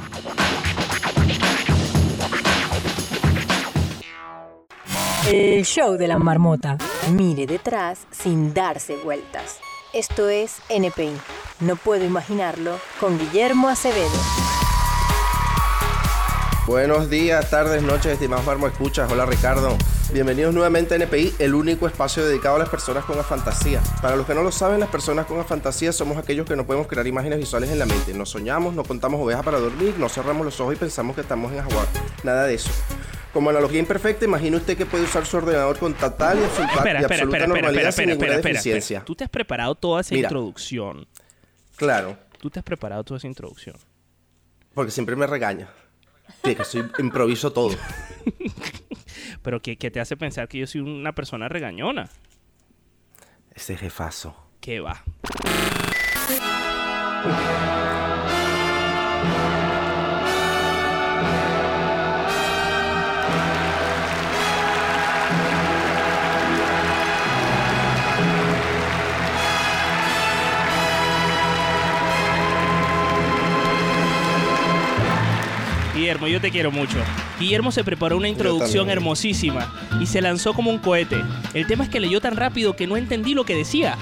El 5.31 5.63
Show 5.63 5.95
de 5.95 6.07
la 6.07 6.17
Marmota. 6.17 6.79
Mire 7.11 7.45
detrás 7.45 8.07
sin 8.09 8.51
darse 8.51 8.97
vueltas. 8.97 9.59
Esto 9.93 10.27
es 10.27 10.57
NPI. 10.69 11.11
No 11.59 11.75
puedo 11.75 12.03
imaginarlo 12.03 12.79
con 12.99 13.19
Guillermo 13.19 13.69
Acevedo. 13.69 14.09
Buenos 16.65 17.11
días, 17.11 17.47
tardes, 17.51 17.83
noches, 17.83 18.13
estimados 18.13 18.43
Marmo 18.43 18.65
Escuchas. 18.65 19.11
Hola 19.11 19.27
Ricardo. 19.27 19.77
Bienvenidos 20.11 20.51
nuevamente 20.51 20.95
a 20.95 20.97
NPI, 20.97 21.35
el 21.37 21.53
único 21.53 21.85
espacio 21.85 22.25
dedicado 22.25 22.55
a 22.55 22.59
las 22.59 22.69
personas 22.69 23.05
con 23.05 23.23
fantasía. 23.23 23.81
Para 24.01 24.15
los 24.15 24.25
que 24.25 24.33
no 24.33 24.41
lo 24.41 24.51
saben, 24.51 24.79
las 24.79 24.89
personas 24.89 25.27
con 25.27 25.45
fantasía 25.45 25.93
somos 25.93 26.17
aquellos 26.17 26.47
que 26.47 26.55
no 26.55 26.65
podemos 26.65 26.87
crear 26.87 27.05
imágenes 27.05 27.37
visuales 27.37 27.69
en 27.69 27.77
la 27.77 27.85
mente. 27.85 28.15
No 28.15 28.25
soñamos, 28.25 28.73
no 28.73 28.83
contamos 28.83 29.21
ovejas 29.21 29.45
para 29.45 29.59
dormir, 29.59 29.93
no 29.99 30.09
cerramos 30.09 30.43
los 30.43 30.59
ojos 30.59 30.73
y 30.73 30.77
pensamos 30.77 31.13
que 31.13 31.21
estamos 31.21 31.51
en 31.51 31.59
Hawái. 31.61 31.87
Nada 32.23 32.45
de 32.45 32.55
eso. 32.55 32.71
Como 33.33 33.49
analogía 33.51 33.79
imperfecta, 33.79 34.25
imagine 34.25 34.57
usted 34.57 34.75
que 34.75 34.85
puede 34.87 35.03
usar 35.03 35.25
su 35.25 35.37
ordenador 35.37 35.77
con 35.77 35.93
total 35.93 36.39
y 36.39 36.43
absoluta, 36.43 36.73
Espera, 36.73 36.99
y 36.99 37.03
espera, 37.03 37.15
absoluta 37.23 37.37
espera, 37.37 37.47
normalidad 37.47 37.89
espera, 37.89 37.91
sin 37.91 38.09
espera, 38.09 38.15
ninguna 38.15 38.25
espera, 38.25 38.35
espera, 38.39 38.53
deficiencia. 38.53 38.97
espera. 38.97 39.05
Tú 39.05 39.15
te 39.15 39.23
has 39.23 39.29
preparado 39.29 39.75
toda 39.75 40.01
esa 40.01 40.15
Mira. 40.15 40.27
introducción. 40.27 41.07
Claro, 41.75 42.17
Tú 42.39 42.49
te 42.49 42.59
has 42.59 42.63
preparado 42.65 43.03
toda 43.03 43.17
esa 43.17 43.27
introducción. 43.27 43.75
porque 44.73 44.91
siempre 44.91 45.15
me 45.15 45.27
regaña. 45.27 45.69
Que 46.43 46.63
soy, 46.63 46.89
improviso 46.99 47.51
todo. 47.51 47.75
Pero 49.43 49.61
que, 49.61 49.77
que 49.77 49.91
te 49.91 49.99
hace 49.99 50.15
pensar 50.17 50.47
que 50.47 50.57
yo 50.59 50.67
soy 50.67 50.81
una 50.81 51.13
persona 51.13 51.49
regañona. 51.49 52.09
Ese 53.53 53.75
jefazo. 53.77 54.35
¿Qué 54.61 54.79
va? 54.79 55.03
Guillermo, 76.09 76.27
yo 76.27 76.41
te 76.41 76.49
quiero 76.49 76.71
mucho. 76.71 76.97
Guillermo 77.39 77.71
se 77.71 77.83
preparó 77.83 78.17
una 78.17 78.27
introducción 78.27 78.89
hermosísima 78.89 79.71
y 80.01 80.07
se 80.07 80.23
lanzó 80.23 80.55
como 80.55 80.71
un 80.71 80.79
cohete. 80.79 81.23
El 81.53 81.67
tema 81.67 81.83
es 81.83 81.89
que 81.91 81.99
leyó 81.99 82.19
tan 82.19 82.35
rápido 82.35 82.75
que 82.75 82.87
no 82.87 82.97
entendí 82.97 83.35
lo 83.35 83.43
que 83.43 83.53
decía. 83.53 83.95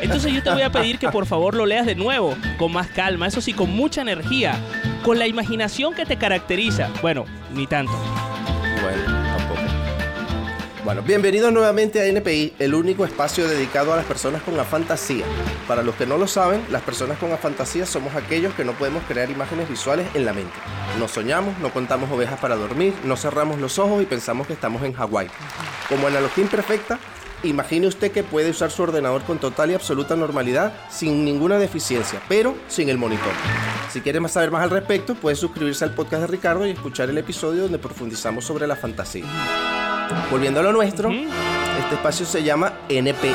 Entonces 0.00 0.32
yo 0.32 0.42
te 0.42 0.48
voy 0.48 0.62
a 0.62 0.72
pedir 0.72 0.98
que 0.98 1.10
por 1.10 1.26
favor 1.26 1.54
lo 1.54 1.66
leas 1.66 1.84
de 1.84 1.96
nuevo, 1.96 2.34
con 2.56 2.72
más 2.72 2.86
calma, 2.86 3.26
eso 3.26 3.42
sí, 3.42 3.52
con 3.52 3.68
mucha 3.76 4.00
energía, 4.00 4.58
con 5.02 5.18
la 5.18 5.26
imaginación 5.26 5.92
que 5.92 6.06
te 6.06 6.16
caracteriza. 6.16 6.88
Bueno, 7.02 7.26
ni 7.52 7.66
tanto. 7.66 7.92
Bueno, 10.82 11.02
bienvenidos 11.02 11.52
nuevamente 11.52 12.00
a 12.00 12.06
NPI, 12.06 12.54
el 12.58 12.74
único 12.74 13.04
espacio 13.04 13.46
dedicado 13.46 13.92
a 13.92 13.96
las 13.96 14.06
personas 14.06 14.42
con 14.42 14.56
fantasía. 14.64 15.26
Para 15.68 15.82
los 15.82 15.94
que 15.94 16.06
no 16.06 16.16
lo 16.16 16.26
saben, 16.26 16.64
las 16.70 16.80
personas 16.80 17.18
con 17.18 17.36
fantasía 17.36 17.84
somos 17.84 18.14
aquellos 18.14 18.54
que 18.54 18.64
no 18.64 18.72
podemos 18.72 19.02
crear 19.04 19.30
imágenes 19.30 19.68
visuales 19.68 20.06
en 20.14 20.24
la 20.24 20.32
mente. 20.32 20.54
No 20.98 21.06
soñamos, 21.06 21.58
no 21.58 21.70
contamos 21.70 22.10
ovejas 22.10 22.40
para 22.40 22.56
dormir, 22.56 22.94
no 23.04 23.16
cerramos 23.16 23.60
los 23.60 23.78
ojos 23.78 24.02
y 24.02 24.06
pensamos 24.06 24.46
que 24.46 24.54
estamos 24.54 24.82
en 24.82 24.94
Hawái. 24.94 25.28
Como 25.90 26.06
analogía 26.06 26.44
imperfecta, 26.44 26.98
imagine 27.42 27.86
usted 27.86 28.10
que 28.10 28.24
puede 28.24 28.48
usar 28.48 28.70
su 28.70 28.82
ordenador 28.82 29.22
con 29.24 29.38
total 29.38 29.70
y 29.70 29.74
absoluta 29.74 30.16
normalidad, 30.16 30.72
sin 30.88 31.26
ninguna 31.26 31.58
deficiencia, 31.58 32.22
pero 32.26 32.54
sin 32.68 32.88
el 32.88 32.96
monitor. 32.96 33.32
Si 33.92 34.00
quiere 34.00 34.18
más 34.18 34.32
saber 34.32 34.50
más 34.50 34.62
al 34.62 34.70
respecto, 34.70 35.14
puede 35.14 35.36
suscribirse 35.36 35.84
al 35.84 35.94
podcast 35.94 36.22
de 36.22 36.28
Ricardo 36.28 36.66
y 36.66 36.70
escuchar 36.70 37.10
el 37.10 37.18
episodio 37.18 37.64
donde 37.64 37.78
profundizamos 37.78 38.46
sobre 38.46 38.66
la 38.66 38.76
fantasía. 38.76 39.26
Volviendo 40.30 40.60
a 40.60 40.62
lo 40.62 40.72
nuestro, 40.72 41.10
este 41.10 41.94
espacio 41.94 42.26
se 42.26 42.42
llama 42.42 42.72
NPI. 42.88 43.34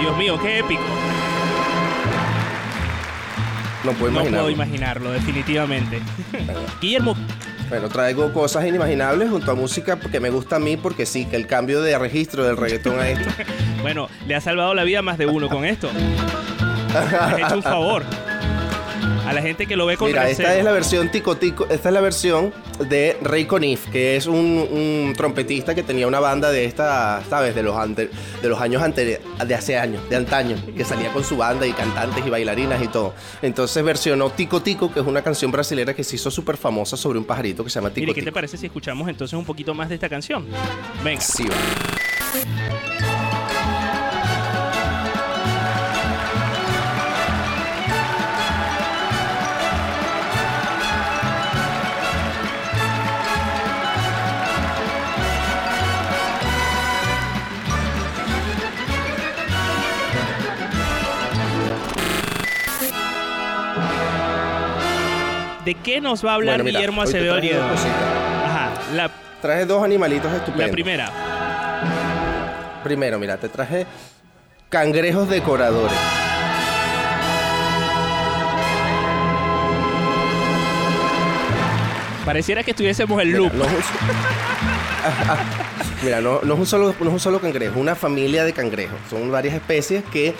Dios 0.00 0.16
mío, 0.16 0.38
qué 0.40 0.58
épico. 0.60 0.82
No 3.84 3.92
puedo 3.92 4.12
No 4.12 4.24
puedo 4.24 4.50
imaginarlo, 4.50 5.12
definitivamente. 5.12 6.00
Guillermo, 6.80 7.16
Bueno, 7.68 7.88
traigo 7.88 8.32
cosas 8.32 8.64
inimaginables 8.64 9.28
junto 9.28 9.50
a 9.50 9.54
música 9.54 9.98
que 9.98 10.20
me 10.20 10.30
gusta 10.30 10.56
a 10.56 10.58
mí 10.58 10.76
porque 10.76 11.04
sí, 11.04 11.26
que 11.26 11.36
el 11.36 11.46
cambio 11.46 11.82
de 11.82 11.98
registro 11.98 12.44
del 12.44 12.56
reggaetón 12.56 13.00
a 13.00 13.08
esto. 13.08 13.28
bueno, 13.82 14.08
le 14.26 14.34
ha 14.36 14.40
salvado 14.40 14.74
la 14.74 14.84
vida 14.84 15.00
a 15.00 15.02
más 15.02 15.18
de 15.18 15.26
uno 15.26 15.48
con 15.48 15.64
esto. 15.64 15.90
Has 16.94 17.38
hecho 17.38 17.56
un 17.56 17.62
favor. 17.62 18.04
A 19.26 19.32
la 19.32 19.42
gente 19.42 19.66
que 19.66 19.76
lo 19.76 19.86
ve 19.86 19.96
con 19.96 20.08
Mira, 20.08 20.22
recelo. 20.24 20.48
esta 20.48 20.58
es 20.58 20.64
la 20.64 20.72
versión 20.72 21.10
tico 21.10 21.36
tico, 21.36 21.66
esta 21.68 21.88
es 21.88 21.92
la 21.92 22.00
versión 22.00 22.52
de 22.88 23.16
Ray 23.22 23.44
Conniff, 23.46 23.88
que 23.90 24.16
es 24.16 24.26
un, 24.26 24.36
un 24.36 25.14
trompetista 25.16 25.74
que 25.74 25.82
tenía 25.82 26.06
una 26.06 26.20
banda 26.20 26.50
de 26.50 26.64
esta, 26.64 27.22
¿sabes? 27.28 27.54
De 27.54 27.62
los, 27.62 27.76
ante- 27.76 28.10
de 28.42 28.48
los 28.48 28.60
años 28.60 28.82
anteriores, 28.82 29.24
de 29.46 29.54
hace 29.54 29.76
años, 29.78 30.08
de 30.08 30.16
antaño, 30.16 30.56
que 30.76 30.84
salía 30.84 31.12
con 31.12 31.24
su 31.24 31.36
banda 31.36 31.66
y 31.66 31.72
cantantes 31.72 32.24
y 32.26 32.30
bailarinas 32.30 32.82
y 32.82 32.88
todo. 32.88 33.14
Entonces 33.42 33.82
versionó 33.84 34.30
Tico 34.30 34.62
Tico, 34.62 34.92
que 34.92 35.00
es 35.00 35.06
una 35.06 35.22
canción 35.22 35.50
brasilera 35.50 35.94
que 35.94 36.04
se 36.04 36.16
hizo 36.16 36.30
súper 36.30 36.56
famosa 36.56 36.96
sobre 36.96 37.18
un 37.18 37.24
pajarito 37.24 37.64
que 37.64 37.70
se 37.70 37.78
llama 37.80 37.90
Tico 37.90 38.02
Mire, 38.02 38.14
¿qué 38.14 38.20
te 38.20 38.26
Tico. 38.26 38.34
parece 38.34 38.56
si 38.56 38.66
escuchamos 38.66 39.08
entonces 39.08 39.38
un 39.38 39.44
poquito 39.44 39.74
más 39.74 39.88
de 39.88 39.96
esta 39.96 40.08
canción? 40.08 40.46
Venga. 41.04 41.20
Sí, 41.20 41.44
va. 41.44 42.95
¿De 65.66 65.74
qué 65.74 66.00
nos 66.00 66.24
va 66.24 66.30
a 66.30 66.34
hablar 66.36 66.58
Bueno, 66.58 66.64
mira, 66.66 66.78
Guillermo 66.78 67.02
Acevedo 67.02 67.34
cositas. 67.34 67.92
Ajá, 68.44 68.70
la, 68.94 69.10
Traje 69.42 69.66
dos 69.66 69.82
animalitos 69.82 70.32
estupendos. 70.32 70.64
la 70.68 70.72
primera. 70.72 71.10
Primero, 72.84 73.18
mira, 73.18 73.36
te 73.36 73.48
traje 73.48 73.84
cangrejos 74.68 75.28
decoradores. 75.28 75.98
Pareciera 82.24 82.62
que 82.62 82.70
estuviésemos 82.70 83.20
en 83.20 83.32
loop. 83.32 83.52
Mira, 86.02 86.20
no, 86.20 86.40
es 86.42 86.48
un 86.50 86.66
solo, 86.66 86.94
no 87.00 87.06
es 87.06 87.12
un 87.12 87.20
solo 87.20 87.40
cangrejo, 87.40 87.74
es 87.74 87.80
una 87.80 87.94
familia 87.94 88.44
de 88.44 88.52
cangrejos. 88.52 88.98
Son 89.10 89.30
varias 89.30 89.54
especies 89.54 90.04
que 90.04 90.34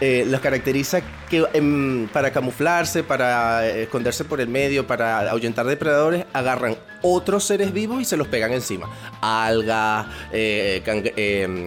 eh, 0.00 0.24
los 0.26 0.40
caracteriza 0.40 1.00
que 1.28 1.44
em, 1.52 2.08
para 2.08 2.32
camuflarse, 2.32 3.02
para 3.04 3.66
eh, 3.68 3.82
esconderse 3.82 4.24
por 4.24 4.40
el 4.40 4.48
medio, 4.48 4.86
para 4.86 5.30
ahuyentar 5.30 5.66
depredadores, 5.66 6.24
agarran 6.32 6.76
otros 7.02 7.44
seres 7.44 7.72
vivos 7.72 8.00
y 8.00 8.04
se 8.04 8.16
los 8.16 8.26
pegan 8.28 8.52
encima. 8.52 8.88
Algas, 9.20 10.06
eh, 10.32 10.82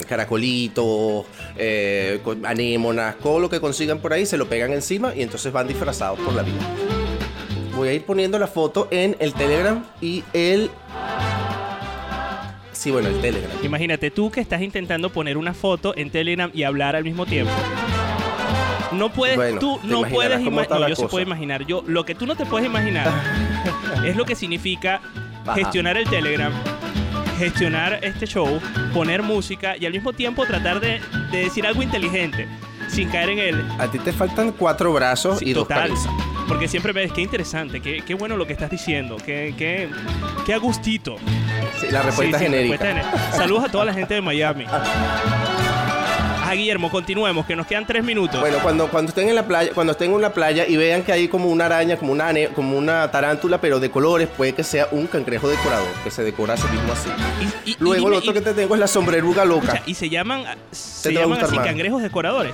caracolitos, 0.07 1.25
co- 2.23 2.35
anémonas, 2.45 3.15
todo 3.19 3.39
lo 3.39 3.49
que 3.49 3.59
consigan 3.59 3.99
por 3.99 4.11
ahí 4.13 4.25
se 4.25 4.37
lo 4.37 4.47
pegan 4.49 4.73
encima 4.73 5.13
y 5.15 5.21
entonces 5.21 5.51
van 5.53 5.67
disfrazados 5.67 6.19
por 6.19 6.33
la 6.33 6.41
vida. 6.43 6.59
Voy 7.75 7.89
a 7.89 7.93
ir 7.93 8.05
poniendo 8.05 8.39
la 8.39 8.47
foto 8.47 8.87
en 8.91 9.15
el 9.19 9.33
Telegram 9.33 9.83
y 10.01 10.23
el... 10.33 10.71
Sí, 12.85 12.91
bueno, 12.91 13.07
el 13.09 13.19
Telegram. 13.19 13.49
Imagínate 13.63 14.11
tú 14.11 14.29
que 14.29 14.39
estás 14.41 14.61
intentando 14.61 15.09
poner 15.09 15.37
una 15.37 15.55
foto 15.55 15.95
en 15.97 16.11
Telegram 16.11 16.51
y 16.53 16.61
hablar 16.61 16.95
al 16.95 17.03
mismo 17.03 17.25
tiempo. 17.25 17.51
No 18.91 19.11
puedes, 19.11 19.35
Bueno, 19.37 19.59
tú 19.59 19.79
no 19.81 20.03
puedes 20.03 20.39
imaginar. 20.39 20.79
la 20.79 20.89
yo 20.89 20.95
se 20.95 21.07
puedo 21.07 21.25
imaginar. 21.25 21.65
Yo, 21.65 21.83
lo 21.87 22.05
que 22.05 22.13
tú 22.13 22.27
no 22.27 22.35
te 22.35 22.45
puedes 22.45 22.67
imaginar 22.67 23.07
es 24.05 24.15
lo 24.15 24.23
que 24.23 24.35
significa 24.35 25.01
Ajá. 25.47 25.55
gestionar 25.55 25.97
el 25.97 26.07
Telegram, 26.07 26.53
gestionar 27.39 27.99
este 28.03 28.27
show, 28.27 28.61
poner 28.93 29.23
música 29.23 29.75
y 29.77 29.87
al 29.87 29.91
mismo 29.91 30.13
tiempo 30.13 30.45
tratar 30.45 30.79
de, 30.79 31.01
de 31.31 31.37
decir 31.39 31.65
algo 31.65 31.81
inteligente 31.81 32.47
sin 32.87 33.09
caer 33.09 33.29
en 33.31 33.39
el. 33.39 33.65
A 33.79 33.87
ti 33.89 33.97
te 33.97 34.13
faltan 34.13 34.51
cuatro 34.51 34.93
brazos 34.93 35.39
Sí, 35.39 35.45
y 35.49 35.53
dos 35.53 35.67
total. 35.67 35.87
cabezas. 35.89 36.11
Porque 36.47 36.67
siempre 36.67 36.93
me 36.93 37.01
ves, 37.01 37.11
qué 37.11 37.21
interesante, 37.21 37.81
qué, 37.81 38.03
qué 38.05 38.13
bueno 38.13 38.37
lo 38.37 38.45
que 38.45 38.53
estás 38.53 38.69
diciendo, 38.69 39.17
qué, 39.25 39.55
qué, 39.57 39.89
qué 40.45 40.53
a 40.53 40.57
gustito. 40.59 41.15
Sí, 41.79 41.87
la 41.91 42.01
respuesta 42.01 42.37
Sí, 42.39 42.45
genérica. 42.45 42.77
respuesta 42.93 43.31
Saludos 43.37 43.65
a 43.65 43.69
toda 43.69 43.85
la 43.85 43.93
gente 43.93 44.13
de 44.13 44.21
Miami. 44.21 44.65
Ah, 46.47 46.53
Guillermo, 46.53 46.91
continuemos, 46.91 47.43
que 47.47 47.55
nos 47.55 47.65
quedan 47.65 47.87
tres 47.87 48.03
minutos. 48.03 48.39
Bueno, 48.39 48.59
cuando, 48.61 48.87
cuando 48.87 49.09
estén 49.09 49.27
en 49.29 49.33
la 49.33 49.47
playa, 49.47 49.71
cuando 49.73 49.93
estén 49.93 50.13
en 50.13 50.21
la 50.21 50.31
playa 50.31 50.67
y 50.67 50.77
vean 50.77 51.01
que 51.01 51.11
hay 51.11 51.27
como 51.27 51.49
una 51.49 51.65
araña, 51.65 51.97
como 51.97 52.11
una 52.11 52.31
como 52.53 52.77
una 52.77 53.09
tarántula, 53.09 53.59
pero 53.59 53.79
de 53.79 53.89
colores, 53.89 54.27
puede 54.27 54.53
que 54.53 54.63
sea 54.63 54.87
un 54.91 55.07
cangrejo 55.07 55.49
decorador, 55.49 55.87
que 56.03 56.11
se 56.11 56.23
decora 56.23 56.53
a 56.53 56.57
sí 56.57 56.67
mismo 56.71 56.93
así. 56.93 57.09
Y- 57.65 57.71
y- 57.71 57.75
Luego 57.79 58.07
y 58.09 58.11
lo 58.11 58.17
otro 58.19 58.31
que 58.31 58.41
te 58.41 58.53
tengo 58.53 58.75
es 58.75 58.79
la 58.79 58.85
sombreruga 58.87 59.43
loca. 59.43 59.81
y 59.87 59.95
se 59.95 60.07
llaman, 60.07 60.43
se 60.71 61.09
te 61.09 61.15
llaman 61.15 61.43
así 61.43 61.55
más. 61.55 61.65
cangrejos 61.65 62.03
decoradores. 62.03 62.53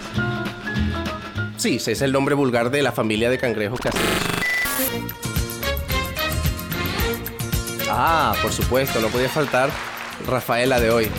Sí, 1.57 1.75
ese 1.75 1.91
es 1.91 2.01
el 2.01 2.13
nombre 2.13 2.33
vulgar 2.33 2.71
de 2.71 2.81
la 2.83 2.93
familia 2.93 3.29
de 3.29 3.37
cangrejos 3.37 3.77
que 3.81 3.89
hacen 3.89 4.01
eso. 4.01 4.30
Ah, 8.03 8.33
por 8.41 8.51
supuesto, 8.51 8.99
no 8.99 9.09
podía 9.09 9.29
faltar 9.29 9.69
Rafaela 10.25 10.79
de 10.79 10.89
hoy. 10.89 11.11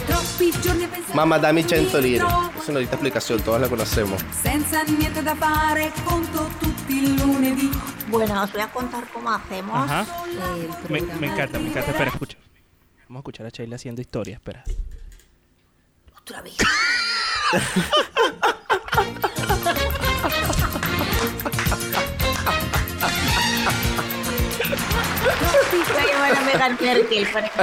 Mamma 1.14 1.38
dammi 1.38 1.62
che 1.62 1.78
100 1.78 2.02
lire. 2.02 2.16
Esa 2.16 2.72
no 2.72 2.80
necesita 2.80 2.96
explicación, 2.96 3.40
todas 3.40 3.60
la 3.60 3.68
conocemos. 3.68 4.20
Bueno, 8.08 8.42
os 8.42 8.52
voy 8.52 8.62
a 8.62 8.66
contar 8.66 9.04
cómo 9.12 9.30
hacemos 9.30 9.90
Ajá. 9.90 10.04
el 10.26 10.68
Me, 10.88 11.00
me 11.20 11.26
encanta, 11.28 11.60
me 11.60 11.68
encanta. 11.68 11.92
Espera, 11.92 12.10
escucha. 12.10 12.36
Vamos 13.08 13.16
a 13.16 13.20
escuchar 13.20 13.46
a 13.46 13.50
Sheila 13.50 13.76
haciendo 13.76 14.00
historia, 14.00 14.34
espera. 14.34 14.64
Otra 16.16 16.42
vez. 16.42 16.56
a 26.36 26.40
Meghan 26.42 26.78
Merkel 26.80 27.26
para 27.32 27.48
que. 27.48 27.60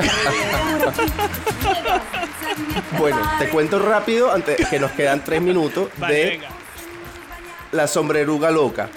Bueno, 2.97 3.17
te 3.39 3.49
cuento 3.49 3.79
rápido, 3.79 4.31
antes 4.31 4.67
que 4.69 4.79
nos 4.79 4.91
quedan 4.91 5.23
tres 5.23 5.41
minutos, 5.41 5.89
Vale, 5.97 6.13
de 6.15 6.25
venga. 6.31 6.47
la 7.71 7.87
sombreruga 7.87 8.51
loca. 8.51 8.89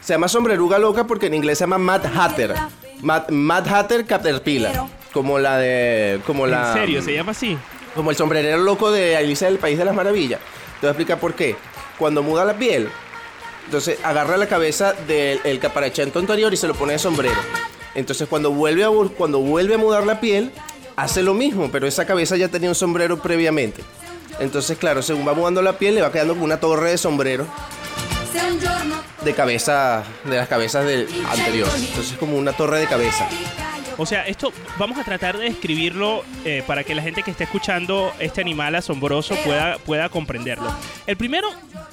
Se 0.00 0.14
llama 0.14 0.28
sombreruga 0.28 0.78
loca 0.78 1.04
porque 1.04 1.26
en 1.26 1.34
inglés 1.34 1.58
se 1.58 1.62
llama 1.64 1.78
Mad 1.78 2.04
Hatter. 2.16 2.54
Mad, 3.02 3.28
Mad 3.28 3.66
Hatter 3.68 4.04
Caterpillar. 4.06 4.84
Como 5.12 5.38
la 5.38 5.58
de. 5.58 6.20
Como 6.26 6.46
la. 6.46 6.68
¿En 6.72 6.74
serio? 6.74 7.02
¿Se 7.02 7.12
llama 7.14 7.32
así? 7.32 7.56
Como 7.94 8.10
el 8.10 8.16
sombrerero 8.16 8.58
loco 8.58 8.90
de 8.90 9.16
Alicia 9.16 9.46
del 9.48 9.58
País 9.58 9.78
de 9.78 9.84
las 9.84 9.94
Maravillas. 9.94 10.40
Te 10.80 10.86
voy 10.86 10.88
a 10.88 10.90
explicar 10.92 11.18
por 11.18 11.34
qué. 11.34 11.54
Cuando 11.98 12.22
muda 12.22 12.44
la 12.44 12.54
piel, 12.54 12.88
entonces 13.66 13.98
agarra 14.02 14.36
la 14.36 14.46
cabeza 14.46 14.92
del 15.06 15.40
el 15.44 15.58
caparachento 15.60 16.18
anterior 16.18 16.52
y 16.52 16.56
se 16.56 16.66
lo 16.66 16.74
pone 16.74 16.94
de 16.94 16.98
sombrero. 16.98 17.36
Entonces 17.94 18.28
cuando 18.28 18.50
vuelve, 18.50 18.84
a, 18.84 18.90
cuando 19.16 19.40
vuelve 19.40 19.74
a 19.74 19.78
mudar 19.78 20.06
la 20.06 20.20
piel, 20.20 20.50
hace 20.96 21.22
lo 21.22 21.34
mismo, 21.34 21.70
pero 21.70 21.86
esa 21.86 22.06
cabeza 22.06 22.36
ya 22.36 22.48
tenía 22.48 22.68
un 22.68 22.74
sombrero 22.74 23.20
previamente. 23.20 23.82
Entonces, 24.40 24.78
claro, 24.78 25.02
según 25.02 25.28
va 25.28 25.34
mudando 25.34 25.60
la 25.62 25.78
piel, 25.78 25.94
le 25.94 26.02
va 26.02 26.10
quedando 26.10 26.32
como 26.34 26.44
una 26.44 26.58
torre 26.58 26.90
de 26.90 26.98
sombrero 26.98 27.46
de 29.24 29.34
cabeza, 29.34 30.02
de 30.24 30.36
las 30.36 30.48
cabezas 30.48 30.84
del 30.84 31.08
anterior. 31.30 31.68
Entonces, 31.76 32.16
como 32.18 32.36
una 32.36 32.52
torre 32.52 32.80
de 32.80 32.86
cabeza. 32.86 33.28
O 33.98 34.06
sea, 34.06 34.26
esto 34.26 34.52
vamos 34.78 34.98
a 34.98 35.04
tratar 35.04 35.38
de 35.38 35.44
describirlo 35.44 36.24
eh, 36.44 36.62
para 36.66 36.84
que 36.84 36.94
la 36.94 37.02
gente 37.02 37.22
que 37.22 37.30
esté 37.30 37.44
escuchando 37.44 38.12
este 38.18 38.40
animal 38.40 38.74
asombroso 38.74 39.34
pueda, 39.44 39.78
pueda 39.78 40.08
comprenderlo. 40.08 40.74
El 41.06 41.16
primero 41.16 41.48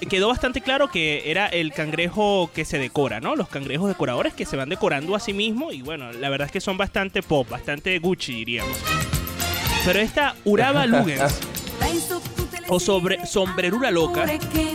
quedó 0.08 0.30
bastante 0.30 0.62
claro 0.62 0.90
que 0.90 1.30
era 1.30 1.48
el 1.48 1.74
cangrejo 1.74 2.50
que 2.54 2.66
se 2.66 2.78
decora, 2.80 3.20
¿no? 3.20 3.36
Los 3.36 3.50
cangrejos 3.50 3.90
decoradores 3.90 4.34
que 4.34 4.46
se 4.46 4.56
van 4.56 4.70
decorando 4.70 5.16
a 5.16 5.20
sí 5.20 5.34
mismo 5.34 5.72
y 5.72 5.82
bueno, 5.82 6.12
la 6.12 6.30
verdad 6.30 6.48
es 6.48 6.52
que 6.52 6.62
son 6.62 6.78
bastante 6.78 7.22
pop, 7.22 7.50
bastante 7.50 7.98
Gucci 8.00 8.34
diríamos. 8.34 8.78
Pero 9.86 10.00
esta 10.00 10.36
Uraba 10.46 10.86
Lugens 10.88 11.40
o 12.70 12.80
sobre 12.80 13.26
sombrerura 13.26 13.92
loca, 13.92 14.26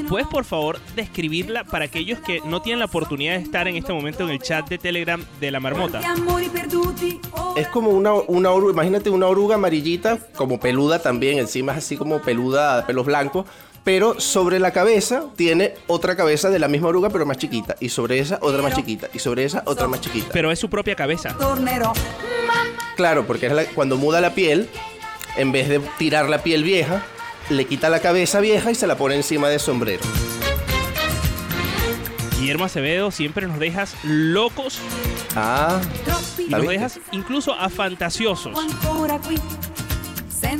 ¿puedes 0.08 0.26
por 0.28 0.44
favor 0.44 0.78
describirla 0.96 1.64
para 1.64 1.84
aquellos 1.86 2.18
que 2.20 2.40
no 2.44 2.60
tienen 2.60 2.80
la 2.80 2.86
oportunidad 2.86 3.36
de 3.36 3.42
estar 3.42 3.68
en 3.68 3.76
este 3.76 3.92
momento 3.92 4.24
en 4.24 4.30
el 4.30 4.40
chat 4.40 4.68
de 4.68 4.78
Telegram 4.78 5.24
de 5.40 5.50
la 5.50 5.60
marmota? 5.60 6.00
Ora 6.00 6.10
Es 7.56 7.68
como 7.68 7.90
una, 7.90 8.12
una 8.14 8.50
oruga, 8.50 8.72
imagínate 8.72 9.10
una 9.10 9.26
oruga 9.26 9.54
amarillita, 9.54 10.18
como 10.36 10.58
peluda 10.58 11.00
también, 11.00 11.38
encima 11.38 11.72
es 11.72 11.78
así 11.78 11.96
como 11.96 12.20
peluda, 12.20 12.78
de 12.78 12.82
pelos 12.82 13.06
blancos, 13.06 13.46
pero 13.84 14.18
sobre 14.18 14.58
la 14.58 14.72
cabeza 14.72 15.24
tiene 15.36 15.74
otra 15.86 16.16
cabeza 16.16 16.48
de 16.50 16.58
la 16.58 16.68
misma 16.68 16.88
oruga, 16.88 17.10
pero 17.10 17.26
más 17.26 17.36
chiquita, 17.38 17.76
y 17.80 17.90
sobre 17.90 18.18
esa 18.18 18.38
otra 18.40 18.62
más 18.62 18.74
chiquita, 18.74 19.08
y 19.12 19.18
sobre 19.18 19.44
esa 19.44 19.62
otra 19.66 19.86
más 19.88 20.00
chiquita. 20.00 20.28
Pero 20.32 20.50
es 20.50 20.58
su 20.58 20.68
propia 20.70 20.96
cabeza. 20.96 21.36
Claro, 22.96 23.26
porque 23.26 23.46
es 23.46 23.52
la- 23.52 23.64
cuando 23.66 23.96
muda 23.96 24.20
la 24.20 24.34
piel, 24.34 24.68
en 25.36 25.52
vez 25.52 25.68
de 25.68 25.80
tirar 25.98 26.28
la 26.28 26.42
piel 26.42 26.62
vieja, 26.64 27.04
le 27.50 27.64
quita 27.66 27.88
la 27.88 28.00
cabeza 28.00 28.40
vieja 28.40 28.70
y 28.70 28.74
se 28.74 28.86
la 28.86 28.96
pone 28.96 29.16
encima 29.16 29.48
del 29.48 29.60
sombrero. 29.60 30.02
Guillermo 32.38 32.64
Acevedo, 32.64 33.10
siempre 33.10 33.46
nos 33.46 33.58
dejas 33.58 33.94
locos 34.04 34.78
Ah, 35.36 35.80
y 36.38 36.50
¿La 36.50 36.58
nos 36.58 36.68
dejas 36.68 37.00
incluso 37.12 37.54
a 37.54 37.68
fantasiosos. 37.68 38.56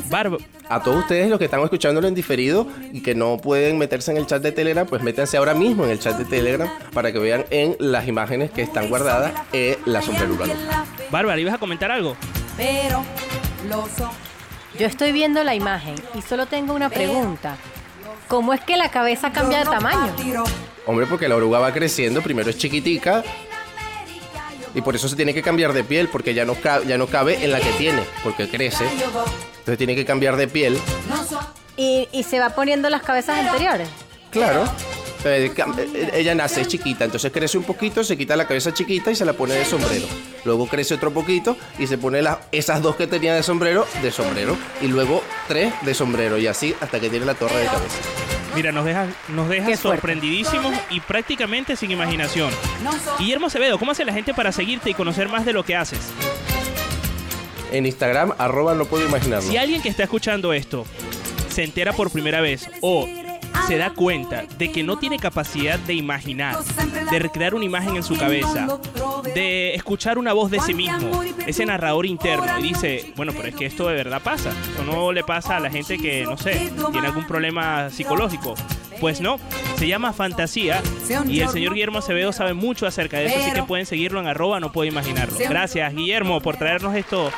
Barba, 0.09 0.39
a 0.69 0.83
todos 0.83 1.01
ustedes 1.01 1.29
los 1.29 1.39
que 1.39 1.45
están 1.45 1.61
escuchándolo 1.61 2.09
en 2.09 2.15
diferido 2.15 2.67
y 2.93 3.03
que 3.03 3.15
no 3.15 3.37
pueden 3.37 3.77
meterse 3.79 4.11
en 4.11 4.17
el 4.17 4.27
chat 4.27 4.43
de 4.43 4.51
Telegram, 4.51 4.87
pues 4.87 5.03
métanse 5.03 5.37
ahora 5.37 5.55
mismo 5.55 5.85
en 5.85 5.91
el 5.91 6.01
chat 6.01 6.17
de 6.17 6.25
Telegram 6.25 6.69
para 6.93 7.13
que 7.13 7.19
vean 7.19 7.45
en 7.51 7.77
las 7.79 8.09
imágenes 8.09 8.51
que 8.51 8.63
están 8.63 8.89
guardadas 8.89 9.33
en 9.53 9.77
la 9.85 10.01
sombrerura. 10.03 10.47
Bárbara, 11.11 11.39
¿ibas 11.39 11.55
a 11.55 11.59
comentar 11.59 11.91
algo? 11.91 12.17
Pero 12.57 13.05
lo 13.69 13.87
so. 13.97 14.11
Yo 14.79 14.87
estoy 14.87 15.13
viendo 15.13 15.45
la 15.45 15.55
imagen 15.55 15.95
y 16.15 16.23
solo 16.23 16.47
tengo 16.47 16.75
una 16.75 16.91
pregunta. 16.91 17.57
¿Cómo 18.29 18.53
es 18.55 18.61
que 18.61 18.77
la 18.77 18.91
cabeza 18.91 19.33
cambia 19.33 19.59
de 19.61 19.65
tamaño? 19.67 20.13
Hombre, 20.87 21.07
porque 21.07 21.29
la 21.29 21.37
oruga 21.37 21.59
va 21.59 21.73
creciendo, 21.73 22.23
primero 22.23 22.51
es 22.51 22.59
chiquitica 22.59 23.23
y 24.75 24.81
por 24.81 24.97
eso 24.97 25.09
se 25.09 25.15
tiene 25.15 25.33
que 25.33 25.43
cambiar 25.43 25.73
de 25.73 25.85
piel, 25.85 26.09
porque 26.09 26.35
ya 26.35 26.45
no, 26.45 26.57
ya 26.87 26.99
no 26.99 27.07
cabe 27.07 27.45
en 27.45 27.53
la 27.53 27.61
que 27.61 27.71
tiene, 27.73 28.03
porque 28.25 28.49
crece. 28.49 28.85
Entonces 28.87 29.79
tiene 29.79 29.95
que 29.95 30.05
cambiar 30.05 30.37
de 30.37 30.49
piel. 30.49 30.79
Y, 31.77 32.09
y 32.11 32.25
se 32.25 32.41
va 32.41 32.51
poniendo 32.51 32.91
las 32.91 33.03
cabezas 33.03 33.39
anteriores. 33.39 33.89
Claro. 34.31 34.65
Eh, 35.25 35.53
eh, 35.57 36.11
Ella 36.15 36.35
nace 36.35 36.61
es 36.61 36.69
chiquita, 36.69 37.05
entonces 37.05 37.33
crece 37.33 37.57
un 37.57 37.65
poquito, 37.65 38.05
se 38.05 38.17
quita 38.17 38.37
la 38.37 38.47
cabeza 38.47 38.73
chiquita 38.75 39.11
y 39.11 39.15
se 39.15 39.25
la 39.25 39.33
pone 39.33 39.55
de 39.55 39.65
sombrero. 39.65 40.07
Luego 40.45 40.67
crece 40.67 40.95
otro 40.95 41.13
poquito 41.13 41.57
y 41.79 41.87
se 41.87 41.97
pone 41.99 42.21
las 42.21 42.39
esas 42.53 42.83
dos 42.83 42.97
que 42.97 43.07
tenía 43.07 43.35
de 43.35 43.43
sombrero 43.43 43.87
de 44.03 44.11
sombrero. 44.11 44.57
Y 44.83 44.89
luego 44.89 45.23
tres 45.49 45.73
de 45.83 45.95
sombrero 45.95 46.39
y 46.39 46.47
así 46.47 46.75
hasta 46.81 47.01
que 47.01 47.09
tiene 47.09 47.25
la 47.25 47.35
torre 47.35 47.61
de 47.61 47.67
cabeza. 47.67 47.97
Mira, 48.55 48.71
nos 48.71 48.85
dejas, 48.85 49.09
nos 49.29 49.47
fuerte. 49.47 49.77
sorprendidísimos 49.77 50.73
y 50.91 51.01
prácticamente 51.01 51.75
sin 51.75 51.91
imaginación. 51.91 52.51
Guillermo 53.19 53.47
Acevedo, 53.47 53.79
¿cómo 53.79 53.91
hace 53.93 54.05
la 54.05 54.13
gente 54.13 54.33
para 54.33 54.53
seguirte 54.53 54.91
y 54.91 54.95
conocer 54.95 55.29
más 55.29 55.45
de 55.45 55.53
lo 55.53 55.65
que 55.65 55.75
haces? 55.75 55.99
En 57.73 57.87
Instagram, 57.87 58.33
arroba 58.39 58.75
no 58.75 58.85
puedo 58.85 59.05
imaginarlo. 59.05 59.51
Si 59.51 59.57
alguien 59.57 59.83
que 59.83 59.89
está 59.89 60.05
escuchando 60.05 60.53
esto 60.53 60.87
se 61.49 61.65
entera 61.65 61.93
por 61.93 62.11
primera 62.11 62.41
vez 62.41 62.69
o 62.81 63.09
se 63.67 63.77
da 63.77 63.91
cuenta 63.91 64.45
de 64.59 64.71
que 64.71 64.83
no 64.83 64.99
tiene 64.99 65.19
capacidad 65.19 65.79
de 65.79 65.95
imaginar, 65.95 66.57
de 67.11 67.19
recrear 67.19 67.55
una 67.55 67.65
imagen 67.65 67.97
en 67.97 68.03
su 68.03 68.17
cabeza, 68.17 68.79
de 69.35 69.75
escuchar 69.75 70.19
una 70.19 70.33
voz 70.33 70.51
de 70.51 70.61
sí 70.61 70.75
mismo, 70.75 71.23
ese 71.47 71.65
narrador 71.67 72.07
interno, 72.07 72.59
y 72.59 72.63
dice, 72.63 73.13
bueno, 73.17 73.33
pero 73.35 73.49
es 73.49 73.55
que 73.55 73.67
esto 73.67 73.89
de 73.89 73.95
verdad 73.95 74.21
pasa. 74.23 74.51
Esto 74.71 74.85
no 74.85 75.13
le 75.13 75.25
pasa 75.25 75.57
a 75.57 75.61
la 75.61 75.71
gente 75.71 75.99
que, 75.99 76.25
no 76.25 76.37
sé, 76.37 76.73
tiene 76.93 77.07
algún 77.07 77.27
problema 77.27 77.91
psicológico. 77.91 78.55
Pues 79.01 79.21
no, 79.21 79.39
se 79.77 79.89
llama 79.89 80.13
fantasía 80.13 80.81
y 81.27 81.41
el 81.41 81.49
señor 81.49 81.75
Guillermo 81.75 81.99
Acevedo 81.99 82.33
sabe 82.33 82.55
mucho 82.55 82.87
acerca 82.87 83.19
de 83.19 83.27
eso, 83.27 83.39
así 83.39 83.53
que 83.53 83.63
pueden 83.65 83.87
seguirlo 83.87 84.21
en 84.21 84.27
arroba, 84.27 84.61
no 84.61 84.73
puedo 84.73 84.89
imaginarlo. 84.89 85.37
Gracias, 85.39 85.95
Guillermo, 85.95 86.41
por 86.41 86.57
traernos 86.57 86.95
esto, 86.95 87.31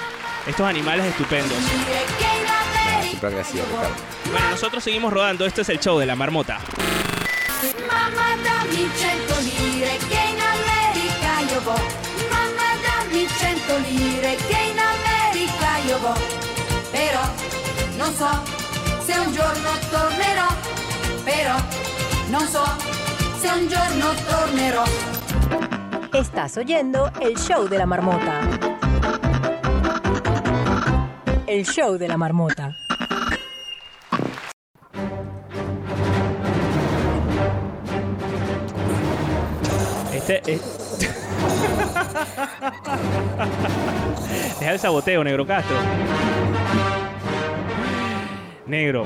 estos 0.46 0.66
animales 0.66 1.06
estupendos. 1.06 1.56
Nah, 3.16 3.20
siempre 3.20 3.28
agradecido, 3.28 3.64
Ricardo. 3.66 3.94
Bueno, 4.30 4.50
nosotros 4.50 4.84
seguimos 4.84 5.12
rodando. 5.12 5.46
Esto 5.46 5.62
es 5.62 5.68
el 5.68 5.80
show 5.80 5.98
de 5.98 6.06
la 6.06 6.16
marmota. 6.16 6.58
Non 17.96 18.12
so 18.14 18.28
se 19.04 19.18
un 19.18 19.32
giorno 19.32 19.70
tornerò. 19.90 20.46
Però 21.24 21.56
non 22.28 22.46
so 22.46 22.62
se 23.40 23.48
un 23.48 23.68
giorno 23.68 24.12
tornerò. 24.28 24.84
Estás 26.12 26.56
oyendo 26.58 27.10
el 27.20 27.36
show 27.36 27.66
de 27.66 27.78
la 27.78 27.86
marmota. 27.86 28.40
El 31.46 31.64
show 31.64 31.96
de 31.96 32.08
la 32.08 32.16
marmota. 32.16 32.85
Este. 40.28 40.52
eh, 40.54 40.60
Deja 44.60 44.72
el 44.72 44.78
saboteo, 44.78 45.22
Negro 45.22 45.46
Castro. 45.46 45.76
Negro. 48.66 49.04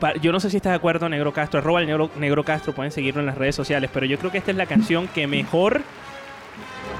Pa- 0.00 0.14
Yo 0.14 0.32
no 0.32 0.40
sé 0.40 0.50
si 0.50 0.56
estás 0.56 0.72
de 0.72 0.76
acuerdo, 0.76 1.08
Negro 1.08 1.32
Castro. 1.32 1.60
Arroba 1.60 1.80
el 1.80 1.86
Negro, 1.86 2.10
Negro 2.18 2.42
Castro. 2.44 2.72
Pueden 2.72 2.90
seguirlo 2.92 3.20
en 3.20 3.26
las 3.26 3.38
redes 3.38 3.54
sociales. 3.54 3.90
Pero 3.92 4.06
yo 4.06 4.18
creo 4.18 4.32
que 4.32 4.38
esta 4.38 4.50
es 4.50 4.56
la 4.56 4.66
canción 4.66 5.06
que 5.08 5.26
mejor 5.26 5.82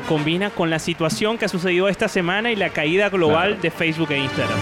combina 0.09 0.51
con 0.51 0.71
la 0.71 0.79
situación 0.79 1.37
que 1.39 1.45
ha 1.47 1.49
sucedido 1.49 1.89
esta 1.89 2.09
semana 2.09 2.51
y 2.53 2.57
la 2.57 2.71
caída 2.71 3.09
global 3.09 3.61
de 3.61 3.71
Facebook 3.71 4.11
e 4.13 4.19
Instagram. 4.19 4.59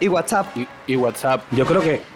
Y 0.00 0.08
WhatsApp. 0.08 0.46
Y, 0.56 0.66
y 0.86 0.96
WhatsApp. 0.96 1.42
Yo 1.52 1.64
creo 1.66 1.80
que. 1.80 2.11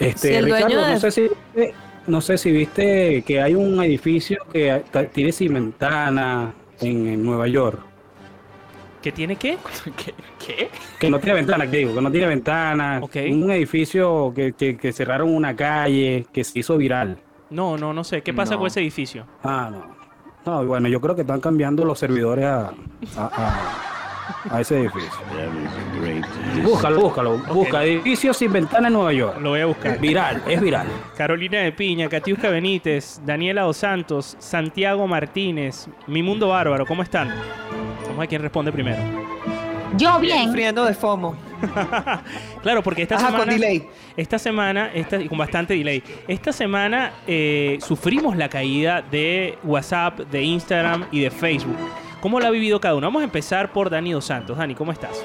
Este, 0.00 0.40
dueño 0.40 0.56
Ricardo, 0.56 0.86
de- 0.86 0.92
no 0.94 1.00
sé 1.00 1.10
si 1.10 1.20
viste- 1.22 1.74
no 2.06 2.20
sé 2.20 2.38
si 2.38 2.50
viste 2.52 3.22
que 3.26 3.40
hay 3.42 3.54
un 3.54 3.82
edificio 3.82 4.38
que 4.52 4.82
tiene 5.12 5.32
sin 5.32 5.52
ventana 5.54 6.54
en, 6.80 7.06
en 7.06 7.24
Nueva 7.24 7.46
York. 7.48 7.80
¿Qué 9.02 9.12
tiene 9.12 9.36
qué? 9.36 9.58
¿Qué? 9.96 10.14
¿Qué? 10.44 10.70
Que 10.98 11.10
no 11.10 11.18
tiene 11.18 11.34
ventana, 11.34 11.70
que 11.70 11.78
digo, 11.78 11.94
que 11.94 12.00
no 12.00 12.10
tiene 12.10 12.26
ventana. 12.26 12.98
Ok. 13.02 13.16
Un 13.30 13.50
edificio 13.50 14.32
que, 14.34 14.52
que- 14.54 14.76
que 14.76 14.92
cerraron 14.92 15.34
una 15.34 15.54
calle, 15.54 16.26
que 16.32 16.42
se 16.44 16.58
hizo 16.60 16.76
viral. 16.76 17.18
No, 17.50 17.76
no, 17.78 17.92
no 17.92 18.04
sé. 18.04 18.22
¿Qué 18.22 18.32
pasa 18.34 18.54
No. 18.54 18.58
con 18.60 18.66
ese 18.68 18.80
edificio? 18.80 19.24
Ah, 19.42 19.68
no. 19.70 19.96
No, 20.46 20.64
bueno, 20.64 20.88
yo 20.88 21.00
creo 21.00 21.14
que 21.14 21.22
están 21.22 21.40
cambiando 21.40 21.84
los 21.84 21.98
servidores 21.98 22.44
a, 22.46 22.68
a, 22.68 22.72
a- 23.16 23.97
a 24.50 24.60
ese 24.60 24.78
edificio. 24.80 25.10
Búscalo, 26.62 27.00
búscalo. 27.00 27.38
Busca 27.38 27.84
edificio 27.84 28.32
sin 28.34 28.52
ventana 28.52 28.88
en 28.88 28.94
Nueva 28.94 29.12
York. 29.12 29.38
Lo 29.40 29.50
voy 29.50 29.60
a 29.60 29.66
buscar. 29.66 29.98
Viral, 29.98 30.42
es 30.46 30.60
viral. 30.60 30.86
Carolina 31.16 31.58
de 31.60 31.72
Piña, 31.72 32.08
Catiusca 32.08 32.48
Benítez, 32.50 33.20
Daniela 33.24 33.62
Dos 33.62 33.76
Santos, 33.78 34.36
Santiago 34.38 35.06
Martínez, 35.06 35.88
Mi 36.06 36.22
Mundo 36.22 36.48
Bárbaro, 36.48 36.86
¿cómo 36.86 37.02
están? 37.02 37.28
Vamos 37.28 38.16
a 38.16 38.20
ver 38.20 38.28
quién 38.28 38.42
responde 38.42 38.72
primero. 38.72 38.98
Yo 39.96 40.18
bien. 40.20 40.52
Friendo 40.52 40.84
de 40.84 40.94
FOMO. 40.94 41.36
Claro, 42.62 42.82
porque 42.82 43.02
esta 43.02 43.14
Ajá, 43.16 43.26
semana. 43.26 43.44
con 43.44 43.54
delay. 43.54 43.88
Esta 44.16 44.38
semana, 44.38 44.90
esta, 44.92 45.16
y 45.16 45.28
con 45.28 45.38
bastante 45.38 45.74
delay. 45.74 46.02
Esta 46.26 46.52
semana 46.52 47.12
eh, 47.26 47.78
sufrimos 47.80 48.36
la 48.36 48.48
caída 48.48 49.00
de 49.00 49.56
WhatsApp, 49.62 50.18
de 50.20 50.42
Instagram 50.42 51.06
y 51.12 51.20
de 51.20 51.30
Facebook. 51.30 51.76
¿Cómo 52.20 52.40
lo 52.40 52.46
ha 52.46 52.50
vivido 52.50 52.80
cada 52.80 52.94
uno? 52.96 53.06
Vamos 53.06 53.20
a 53.20 53.24
empezar 53.24 53.72
por 53.72 53.90
Dani 53.90 54.12
Dos 54.12 54.24
Santos. 54.24 54.58
Dani, 54.58 54.74
¿cómo 54.74 54.90
estás? 54.90 55.22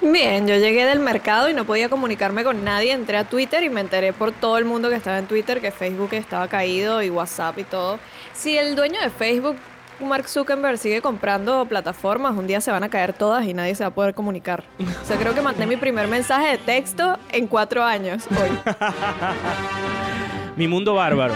Bien, 0.00 0.46
yo 0.46 0.56
llegué 0.56 0.86
del 0.86 1.00
mercado 1.00 1.50
y 1.50 1.54
no 1.54 1.64
podía 1.64 1.88
comunicarme 1.88 2.42
con 2.44 2.64
nadie. 2.64 2.92
Entré 2.92 3.18
a 3.18 3.24
Twitter 3.24 3.62
y 3.64 3.68
me 3.68 3.80
enteré 3.80 4.12
por 4.12 4.32
todo 4.32 4.56
el 4.56 4.64
mundo 4.64 4.88
que 4.88 4.94
estaba 4.94 5.18
en 5.18 5.26
Twitter 5.26 5.60
que 5.60 5.70
Facebook 5.70 6.10
estaba 6.12 6.48
caído 6.48 7.02
y 7.02 7.10
WhatsApp 7.10 7.58
y 7.58 7.64
todo. 7.64 7.98
Si 8.32 8.56
el 8.56 8.76
dueño 8.76 9.00
de 9.00 9.10
Facebook, 9.10 9.56
Mark 10.00 10.28
Zuckerberg, 10.28 10.78
sigue 10.78 11.02
comprando 11.02 11.66
plataformas, 11.66 12.36
un 12.36 12.46
día 12.46 12.60
se 12.60 12.70
van 12.70 12.84
a 12.84 12.88
caer 12.88 13.12
todas 13.12 13.44
y 13.44 13.52
nadie 13.52 13.74
se 13.74 13.82
va 13.82 13.88
a 13.88 13.94
poder 13.94 14.14
comunicar. 14.14 14.64
O 15.02 15.04
sea, 15.04 15.18
creo 15.18 15.34
que 15.34 15.42
mandé 15.42 15.66
mi 15.66 15.76
primer 15.76 16.06
mensaje 16.06 16.52
de 16.52 16.58
texto 16.58 17.18
en 17.30 17.46
cuatro 17.46 17.82
años 17.82 18.26
hoy. 18.30 18.50
Mi 20.56 20.66
Mundo 20.68 20.94
Bárbaro. 20.94 21.34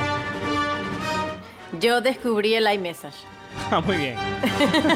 Yo 1.80 2.00
descubrí 2.00 2.54
el 2.54 2.72
iMessage. 2.72 3.31
Ah, 3.70 3.80
muy 3.80 3.96
bien. 3.96 4.16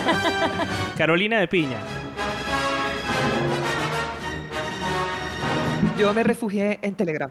Carolina 0.99 1.41
de 1.41 1.49
Piña. 1.49 1.79
Yo 5.99 6.13
me 6.13 6.23
refugié 6.23 6.79
en 6.83 6.95
Telegram. 6.95 7.31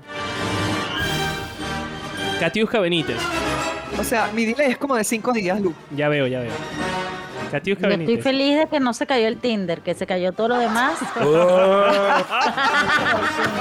Catiusca 2.39 2.79
Benítez. 2.79 3.17
O 3.99 4.03
sea, 4.03 4.31
mi 4.33 4.45
delay 4.45 4.71
es 4.71 4.77
como 4.77 4.95
de 4.95 5.03
cinco 5.03 5.31
días, 5.33 5.61
Lu. 5.61 5.73
Ya 5.95 6.09
veo, 6.09 6.25
ya 6.27 6.39
veo. 6.39 6.51
Catiusca 7.55 7.87
Yo 7.87 7.95
estoy 7.95 8.17
feliz 8.21 8.57
de 8.57 8.67
que 8.67 8.81
no 8.81 8.93
se 8.93 9.07
cayó 9.07 9.29
el 9.29 9.37
Tinder, 9.37 9.79
que 9.79 9.93
se 9.93 10.05
cayó 10.05 10.33
todo 10.33 10.49
lo 10.49 10.57
demás. 10.57 10.97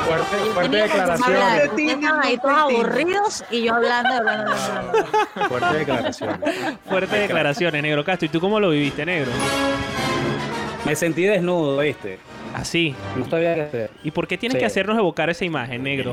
fuerte, 0.07 0.37
fuerte 0.53 0.77
declaración. 0.77 1.37
Estaban 1.79 2.21
ahí 2.25 2.37
todos 2.39 2.57
aburridos 2.57 3.45
y 3.53 3.63
yo 3.63 3.75
hablando, 3.75 4.15
hablando, 4.15 4.51
hablando, 4.51 4.91
hablando. 4.91 5.49
Fuerte 5.49 5.79
declaración. 5.79 6.41
Fuertes 6.89 7.21
declaraciones, 7.21 7.83
Negro 7.83 8.05
Castro. 8.05 8.27
¿Y 8.27 8.31
tú 8.31 8.41
cómo 8.41 8.59
lo 8.59 8.71
viviste, 8.71 9.07
Negro? 9.07 9.31
Me 10.85 10.97
sentí 10.97 11.23
desnudo, 11.23 11.79
¿viste? 11.79 12.19
Así. 12.55 12.95
No 13.17 13.29
sabía 13.29 13.55
qué 13.57 13.61
hacer. 13.63 13.91
¿Y 14.05 14.11
por 14.13 14.27
qué 14.29 14.39
tienes 14.39 14.55
Sí. 14.55 14.61
que 14.61 14.67
hacernos 14.67 14.97
evocar 14.97 15.29
esa 15.29 15.45
imagen, 15.45 15.83
Negro? 15.83 16.13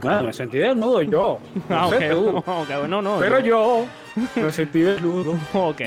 Bueno, 0.00 0.22
me 0.22 0.32
sentí 0.32 0.58
desnudo 0.58 1.02
yo. 1.02 1.38
No 1.68 1.76
Ah, 1.76 1.90
sé 1.90 2.10
tú. 2.10 2.28
ok. 2.38 2.48
Ok, 2.62 2.88
no, 2.88 3.02
no. 3.02 3.18
Pero 3.18 3.40
yo 3.40 3.84
me 4.36 4.52
sentí 4.52 4.80
desnudo. 4.80 5.34
Ok. 5.52 5.80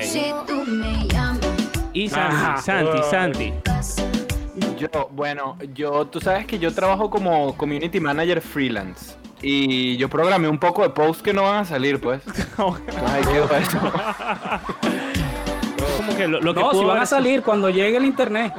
Y 1.92 2.08
Santi, 2.10 2.36
Ajá. 2.36 2.56
Santi, 2.58 2.98
Santi. 3.10 3.52
Yo, 4.78 5.08
bueno, 5.12 5.56
yo, 5.74 6.06
tú 6.06 6.20
sabes 6.20 6.46
que 6.46 6.58
yo 6.58 6.72
trabajo 6.74 7.08
como 7.08 7.56
community 7.56 7.98
manager 7.98 8.42
freelance. 8.42 9.14
Y 9.40 9.96
yo 9.96 10.08
programé 10.08 10.48
un 10.48 10.58
poco 10.58 10.82
de 10.82 10.90
posts 10.90 11.22
que 11.22 11.32
no 11.32 11.42
van 11.42 11.56
a 11.60 11.64
salir, 11.64 11.98
pues. 12.00 12.20
Entonces 12.26 13.02
ahí 13.06 13.22
quedó 13.24 13.44
eso. 13.56 13.78
Como 16.16 16.26
que 16.26 16.28
lo, 16.28 16.40
lo 16.40 16.54
que 16.54 16.60
No, 16.60 16.70
pudo 16.70 16.80
si 16.80 16.86
van 16.86 16.98
a 16.98 17.06
salir 17.06 17.42
cuando 17.42 17.70
llegue 17.70 17.96
el 17.96 18.04
internet. 18.04 18.52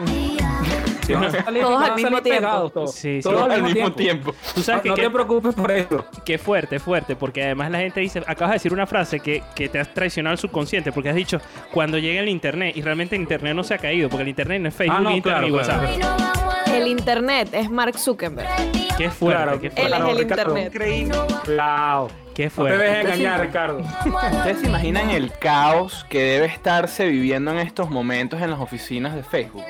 Si 1.05 1.13
van 1.13 1.23
a 1.23 1.31
salir, 1.31 1.61
Todos 1.63 1.81
al 1.83 1.95
mismo 1.95 2.21
tiempo. 2.21 2.69
todos. 2.69 2.93
Sí, 2.93 3.21
sí. 3.21 3.21
Todos 3.21 3.49
al 3.49 3.63
mismo 3.63 3.91
tiempo. 3.93 4.35
Tú 4.53 4.61
sabes 4.61 4.81
que, 4.81 4.89
No 4.89 4.95
que- 4.95 5.03
te 5.03 5.09
preocupes 5.09 5.55
por 5.55 5.71
eso. 5.71 6.05
que 6.25 6.37
fuerte, 6.37 6.79
fuerte, 6.79 7.15
porque 7.15 7.43
además 7.43 7.71
la 7.71 7.79
gente 7.79 8.01
dice, 8.01 8.19
acabas 8.27 8.49
de 8.49 8.53
decir 8.55 8.73
una 8.73 8.85
frase 8.85 9.21
que, 9.21 9.41
que 9.55 9.69
te 9.69 9.79
has 9.79 9.93
traicionado 9.93 10.33
al 10.33 10.37
subconsciente, 10.37 10.91
porque 10.91 11.09
has 11.09 11.15
dicho, 11.15 11.39
cuando 11.71 11.97
llegue 11.97 12.19
el 12.19 12.27
internet, 12.27 12.75
y 12.75 12.81
realmente 12.81 13.15
el 13.15 13.21
internet 13.21 13.55
no 13.55 13.63
se 13.63 13.73
ha 13.73 13.77
caído, 13.77 14.09
porque 14.09 14.23
el 14.23 14.29
internet 14.29 14.61
no 14.61 14.67
es 14.67 14.75
Facebook, 14.75 14.97
Ah, 14.97 15.01
no, 15.01 15.11
Instagram 15.11 15.49
claro, 15.49 15.61
y 15.63 15.65
claro. 15.65 15.81
WhatsApp. 16.03 16.73
El 16.73 16.87
internet 16.87 17.49
es 17.53 17.69
Mark 17.71 17.97
Zuckerberg. 17.97 18.49
Qué 18.97 19.09
fuerte, 19.09 19.43
Claro, 19.43 19.61
qué 19.61 19.67
Él 19.67 19.73
fuerte. 19.73 19.95
es 19.97 20.15
el 20.15 20.21
internet. 20.21 20.73
Increíble. 20.73 21.17
Claro. 21.45 22.07
Qué 22.37 22.43
No 22.43 22.49
te 22.49 22.55
fuerte. 22.55 22.77
dejes 22.83 23.03
engañar, 23.05 23.41
Ricardo. 23.41 23.79
¿Ustedes 23.79 24.59
se 24.59 24.67
imaginan 24.67 25.09
el 25.09 25.31
caos 25.39 26.05
que 26.07 26.21
debe 26.21 26.45
estarse 26.45 27.07
viviendo 27.07 27.49
en 27.49 27.57
estos 27.57 27.89
momentos 27.89 28.39
en 28.43 28.51
las 28.51 28.59
oficinas 28.59 29.15
de 29.15 29.23
Facebook? 29.23 29.63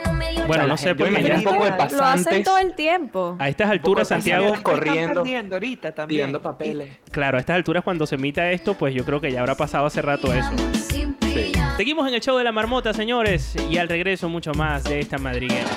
Bueno, 0.47 0.67
no 0.67 0.75
sé, 0.75 0.93
porque 0.93 1.11
imagino 1.13 1.35
un 1.37 1.43
poco 1.45 1.63
de 1.63 1.69
Lo 1.69 1.75
hacen 1.77 1.97
pasantes 1.97 2.43
todo 2.43 2.57
el 2.57 2.75
tiempo. 2.75 3.37
a 3.39 3.47
estas 3.47 3.69
alturas, 3.69 4.09
Santiago, 4.09 4.49
pasantes 4.49 4.63
corriendo, 4.63 5.55
ahorita 5.55 5.93
también. 5.93 6.17
pidiendo 6.19 6.41
papeles. 6.41 6.89
claro, 7.09 7.37
a 7.37 7.39
estas 7.39 7.55
alturas 7.55 7.85
cuando 7.85 8.05
se 8.05 8.15
emita 8.15 8.51
esto, 8.51 8.73
pues 8.73 8.93
yo 8.93 9.05
creo 9.05 9.21
que 9.21 9.31
ya 9.31 9.39
habrá 9.39 9.55
pasado 9.55 9.85
hace 9.85 10.01
rato 10.01 10.33
eso. 10.33 10.51
Seguimos 11.77 12.05
en 12.09 12.15
el 12.15 12.19
show 12.21 12.37
de 12.37 12.43
la 12.43 12.51
marmota, 12.51 12.93
señores, 12.93 13.55
y 13.69 13.77
al 13.77 13.87
regreso 13.87 14.27
mucho 14.27 14.51
más 14.53 14.83
de 14.83 14.99
esta 14.99 15.17
madriguera. 15.17 15.69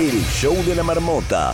El 0.00 0.22
show 0.32 0.54
de 0.64 0.74
la 0.74 0.82
marmota. 0.82 1.52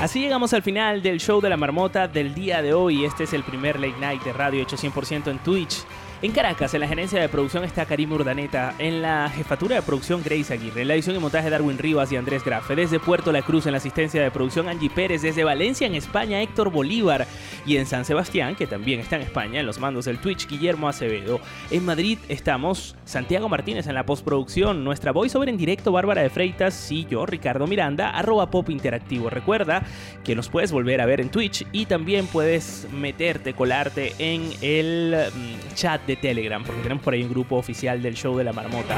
Así 0.00 0.20
llegamos 0.20 0.52
al 0.52 0.62
final 0.62 1.02
del 1.02 1.18
show 1.18 1.40
de 1.40 1.50
la 1.50 1.56
marmota 1.56 2.06
del 2.06 2.32
día 2.32 2.62
de 2.62 2.72
hoy. 2.72 3.04
Este 3.04 3.24
es 3.24 3.32
el 3.32 3.42
primer 3.42 3.80
late 3.80 3.98
night 3.98 4.22
de 4.22 4.32
radio 4.32 4.62
hecho 4.62 4.76
100% 4.76 5.28
en 5.28 5.38
Twitch. 5.40 5.82
En 6.20 6.32
Caracas, 6.32 6.74
en 6.74 6.80
la 6.80 6.88
gerencia 6.88 7.20
de 7.20 7.28
producción 7.28 7.62
está 7.62 7.86
Karim 7.86 8.10
Urdaneta, 8.10 8.74
en 8.80 9.02
la 9.02 9.30
jefatura 9.30 9.76
de 9.76 9.82
producción 9.82 10.20
Grace 10.20 10.52
Aguirre, 10.52 10.82
en 10.82 10.88
la 10.88 10.94
edición 10.94 11.14
y 11.14 11.20
montaje 11.20 11.48
Darwin 11.48 11.78
Rivas 11.78 12.10
y 12.10 12.16
Andrés 12.16 12.44
Grafe, 12.44 12.74
desde 12.74 12.98
Puerto 12.98 13.30
La 13.30 13.42
Cruz 13.42 13.66
en 13.66 13.72
la 13.72 13.78
asistencia 13.78 14.20
de 14.20 14.32
producción 14.32 14.68
Angie 14.68 14.90
Pérez, 14.90 15.22
desde 15.22 15.44
Valencia 15.44 15.86
en 15.86 15.94
España 15.94 16.42
Héctor 16.42 16.72
Bolívar. 16.72 17.28
Y 17.64 17.76
en 17.76 17.86
San 17.86 18.04
Sebastián, 18.04 18.56
que 18.56 18.66
también 18.66 18.98
está 18.98 19.14
en 19.14 19.22
España, 19.22 19.60
en 19.60 19.66
los 19.66 19.78
mandos 19.78 20.06
del 20.06 20.18
Twitch 20.18 20.48
Guillermo 20.48 20.88
Acevedo. 20.88 21.38
En 21.70 21.84
Madrid 21.84 22.18
estamos 22.28 22.96
Santiago 23.04 23.48
Martínez 23.48 23.86
en 23.86 23.94
la 23.94 24.04
postproducción, 24.04 24.82
nuestra 24.82 25.12
voiceover 25.12 25.50
en 25.50 25.56
directo 25.56 25.92
Bárbara 25.92 26.22
de 26.22 26.30
Freitas 26.30 26.90
y 26.90 27.04
yo, 27.04 27.26
Ricardo 27.26 27.68
Miranda, 27.68 28.10
arroba 28.10 28.50
pop 28.50 28.70
interactivo. 28.70 29.30
Recuerda 29.30 29.84
que 30.24 30.34
nos 30.34 30.48
puedes 30.48 30.72
volver 30.72 31.00
a 31.00 31.06
ver 31.06 31.20
en 31.20 31.28
Twitch 31.28 31.64
y 31.70 31.86
también 31.86 32.26
puedes 32.26 32.88
meterte, 32.90 33.52
colarte 33.54 34.14
en 34.18 34.50
el 34.62 35.14
mm, 35.32 35.74
chat 35.74 36.07
de 36.08 36.16
Telegram, 36.16 36.64
porque 36.64 36.82
tenemos 36.82 37.04
por 37.04 37.14
ahí 37.14 37.22
un 37.22 37.30
grupo 37.30 37.56
oficial 37.56 38.02
del 38.02 38.14
show 38.14 38.36
de 38.36 38.42
la 38.42 38.52
marmota. 38.52 38.96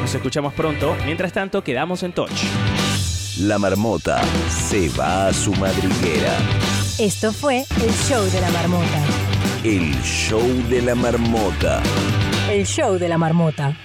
Nos 0.00 0.14
escuchamos 0.14 0.54
pronto. 0.54 0.96
Mientras 1.04 1.32
tanto, 1.32 1.62
quedamos 1.62 2.02
en 2.02 2.12
touch. 2.12 2.30
La 3.40 3.58
marmota 3.58 4.22
se 4.48 4.88
va 4.90 5.28
a 5.28 5.32
su 5.32 5.52
madriguera. 5.54 6.32
Esto 6.98 7.32
fue 7.32 7.64
el 7.82 7.92
show 8.08 8.24
de 8.30 8.40
la 8.40 8.50
marmota. 8.50 9.04
El 9.64 10.00
show 10.02 10.46
de 10.68 10.82
la 10.82 10.94
marmota. 10.94 11.82
El 12.48 12.64
show 12.64 12.96
de 12.96 13.08
la 13.08 13.18
marmota. 13.18 13.76